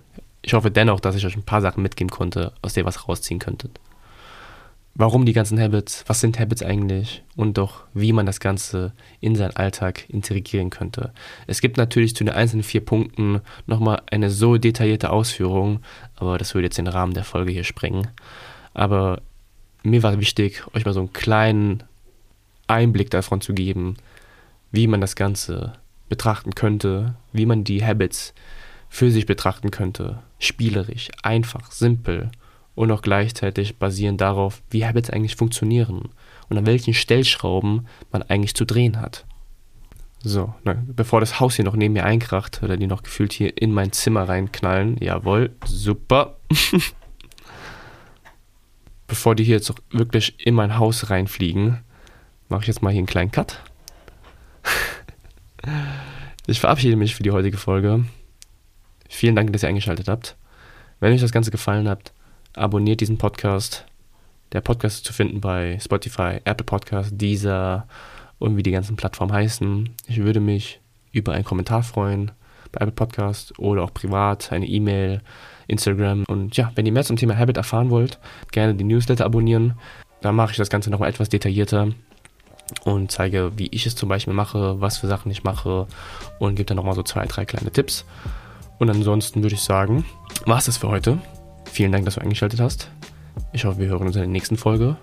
Ich 0.42 0.54
hoffe 0.54 0.70
dennoch, 0.70 1.00
dass 1.00 1.14
ich 1.14 1.24
euch 1.24 1.36
ein 1.36 1.44
paar 1.44 1.60
Sachen 1.60 1.82
mitgeben 1.82 2.10
konnte, 2.10 2.52
aus 2.62 2.74
der 2.74 2.82
ihr 2.82 2.86
was 2.86 3.08
rausziehen 3.08 3.38
könntet. 3.38 3.80
Warum 4.94 5.24
die 5.24 5.32
ganzen 5.32 5.58
Habits? 5.58 6.04
Was 6.06 6.20
sind 6.20 6.38
Habits 6.38 6.62
eigentlich? 6.62 7.22
Und 7.34 7.56
doch, 7.56 7.84
wie 7.94 8.12
man 8.12 8.26
das 8.26 8.40
Ganze 8.40 8.92
in 9.20 9.36
seinen 9.36 9.56
Alltag 9.56 10.04
integrieren 10.10 10.68
könnte. 10.68 11.14
Es 11.46 11.62
gibt 11.62 11.78
natürlich 11.78 12.14
zu 12.14 12.24
den 12.24 12.34
einzelnen 12.34 12.62
vier 12.62 12.84
Punkten 12.84 13.40
nochmal 13.66 14.02
eine 14.10 14.28
so 14.28 14.58
detaillierte 14.58 15.08
Ausführung, 15.08 15.80
aber 16.16 16.36
das 16.36 16.54
würde 16.54 16.66
jetzt 16.66 16.76
den 16.76 16.88
Rahmen 16.88 17.14
der 17.14 17.24
Folge 17.24 17.52
hier 17.52 17.64
sprengen. 17.64 18.08
Aber 18.74 19.22
mir 19.82 20.02
war 20.02 20.20
wichtig, 20.20 20.62
euch 20.74 20.84
mal 20.84 20.92
so 20.92 21.00
einen 21.00 21.14
kleinen 21.14 21.84
Einblick 22.66 23.10
davon 23.10 23.40
zu 23.40 23.54
geben, 23.54 23.96
wie 24.72 24.86
man 24.86 25.00
das 25.00 25.16
Ganze 25.16 25.72
betrachten 26.10 26.54
könnte, 26.54 27.14
wie 27.32 27.46
man 27.46 27.64
die 27.64 27.82
Habits 27.82 28.34
für 28.92 29.10
sich 29.10 29.24
betrachten 29.24 29.70
könnte. 29.70 30.18
Spielerisch, 30.38 31.08
einfach, 31.22 31.72
simpel 31.72 32.30
und 32.74 32.92
auch 32.92 33.00
gleichzeitig 33.00 33.78
basierend 33.78 34.20
darauf, 34.20 34.62
wie 34.68 34.84
Habits 34.84 35.08
eigentlich 35.08 35.34
funktionieren 35.34 36.10
und 36.50 36.58
an 36.58 36.66
welchen 36.66 36.92
Stellschrauben 36.92 37.86
man 38.12 38.22
eigentlich 38.22 38.54
zu 38.54 38.66
drehen 38.66 39.00
hat. 39.00 39.24
So, 40.22 40.54
ne, 40.64 40.84
bevor 40.86 41.20
das 41.20 41.40
Haus 41.40 41.56
hier 41.56 41.64
noch 41.64 41.74
neben 41.74 41.94
mir 41.94 42.04
einkracht 42.04 42.62
oder 42.62 42.76
die 42.76 42.86
noch 42.86 43.02
gefühlt 43.02 43.32
hier 43.32 43.56
in 43.56 43.72
mein 43.72 43.92
Zimmer 43.92 44.28
reinknallen, 44.28 44.98
jawohl, 45.00 45.56
super. 45.64 46.36
bevor 49.06 49.34
die 49.34 49.44
hier 49.44 49.56
jetzt 49.56 49.70
auch 49.70 49.78
wirklich 49.90 50.34
in 50.46 50.54
mein 50.54 50.76
Haus 50.76 51.08
reinfliegen, 51.08 51.78
mache 52.50 52.60
ich 52.60 52.68
jetzt 52.68 52.82
mal 52.82 52.90
hier 52.90 52.98
einen 52.98 53.06
kleinen 53.06 53.32
Cut. 53.32 53.58
ich 56.46 56.60
verabschiede 56.60 56.96
mich 56.96 57.14
für 57.14 57.22
die 57.22 57.30
heutige 57.30 57.56
Folge. 57.56 58.04
Vielen 59.12 59.36
Dank, 59.36 59.52
dass 59.52 59.62
ihr 59.62 59.68
eingeschaltet 59.68 60.08
habt. 60.08 60.36
Wenn 60.98 61.12
euch 61.12 61.20
das 61.20 61.32
Ganze 61.32 61.50
gefallen 61.50 61.86
hat, 61.86 62.12
abonniert 62.54 63.02
diesen 63.02 63.18
Podcast. 63.18 63.84
Der 64.52 64.62
Podcast 64.62 64.96
ist 64.96 65.04
zu 65.04 65.12
finden 65.12 65.40
bei 65.40 65.78
Spotify, 65.80 66.40
Apple 66.44 66.64
Podcast, 66.64 67.12
Deezer 67.20 67.86
und 68.38 68.56
wie 68.56 68.62
die 68.62 68.70
ganzen 68.70 68.96
Plattformen 68.96 69.32
heißen. 69.32 69.90
Ich 70.06 70.16
würde 70.22 70.40
mich 70.40 70.80
über 71.12 71.32
einen 71.32 71.44
Kommentar 71.44 71.82
freuen 71.82 72.32
bei 72.72 72.80
Apple 72.80 72.94
Podcast 72.94 73.56
oder 73.58 73.84
auch 73.84 73.92
privat, 73.92 74.50
eine 74.50 74.66
E-Mail, 74.66 75.20
Instagram. 75.68 76.24
Und 76.26 76.56
ja, 76.56 76.72
wenn 76.74 76.86
ihr 76.86 76.92
mehr 76.92 77.04
zum 77.04 77.16
Thema 77.16 77.36
Habit 77.36 77.58
erfahren 77.58 77.90
wollt, 77.90 78.18
gerne 78.50 78.74
die 78.74 78.82
Newsletter 78.82 79.26
abonnieren. 79.26 79.74
Da 80.22 80.32
mache 80.32 80.52
ich 80.52 80.56
das 80.56 80.70
Ganze 80.70 80.90
nochmal 80.90 81.10
etwas 81.10 81.28
detaillierter 81.28 81.88
und 82.84 83.12
zeige, 83.12 83.52
wie 83.56 83.68
ich 83.72 83.84
es 83.84 83.94
zum 83.94 84.08
Beispiel 84.08 84.32
mache, 84.32 84.80
was 84.80 84.96
für 84.96 85.06
Sachen 85.06 85.30
ich 85.30 85.44
mache 85.44 85.86
und 86.38 86.54
gebe 86.54 86.66
dann 86.66 86.78
nochmal 86.78 86.94
so 86.94 87.02
zwei, 87.02 87.26
drei 87.26 87.44
kleine 87.44 87.70
Tipps. 87.70 88.06
Und 88.82 88.90
ansonsten 88.90 89.44
würde 89.44 89.54
ich 89.54 89.60
sagen, 89.60 90.04
war 90.44 90.58
es 90.58 90.64
das 90.64 90.76
für 90.76 90.88
heute. 90.88 91.16
Vielen 91.70 91.92
Dank, 91.92 92.04
dass 92.04 92.16
du 92.16 92.20
eingeschaltet 92.20 92.58
hast. 92.58 92.90
Ich 93.52 93.64
hoffe, 93.64 93.78
wir 93.78 93.86
hören 93.86 94.08
uns 94.08 94.16
in 94.16 94.22
der 94.22 94.28
nächsten 94.28 94.56
Folge. 94.56 94.96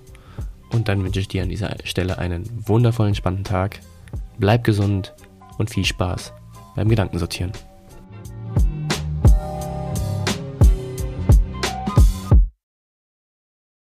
Und 0.73 0.89
dann 0.89 1.01
wünsche 1.01 1.21
ich 1.21 1.29
dir 1.29 1.43
an 1.43 1.47
dieser 1.47 1.73
Stelle 1.85 2.17
einen 2.17 2.43
wundervollen, 2.67 3.15
spannenden 3.15 3.45
Tag. 3.45 3.79
Bleib 4.37 4.65
gesund 4.65 5.13
und 5.57 5.69
viel 5.69 5.85
Spaß 5.85 6.33
beim 6.75 6.89
Gedankensortieren. 6.89 7.53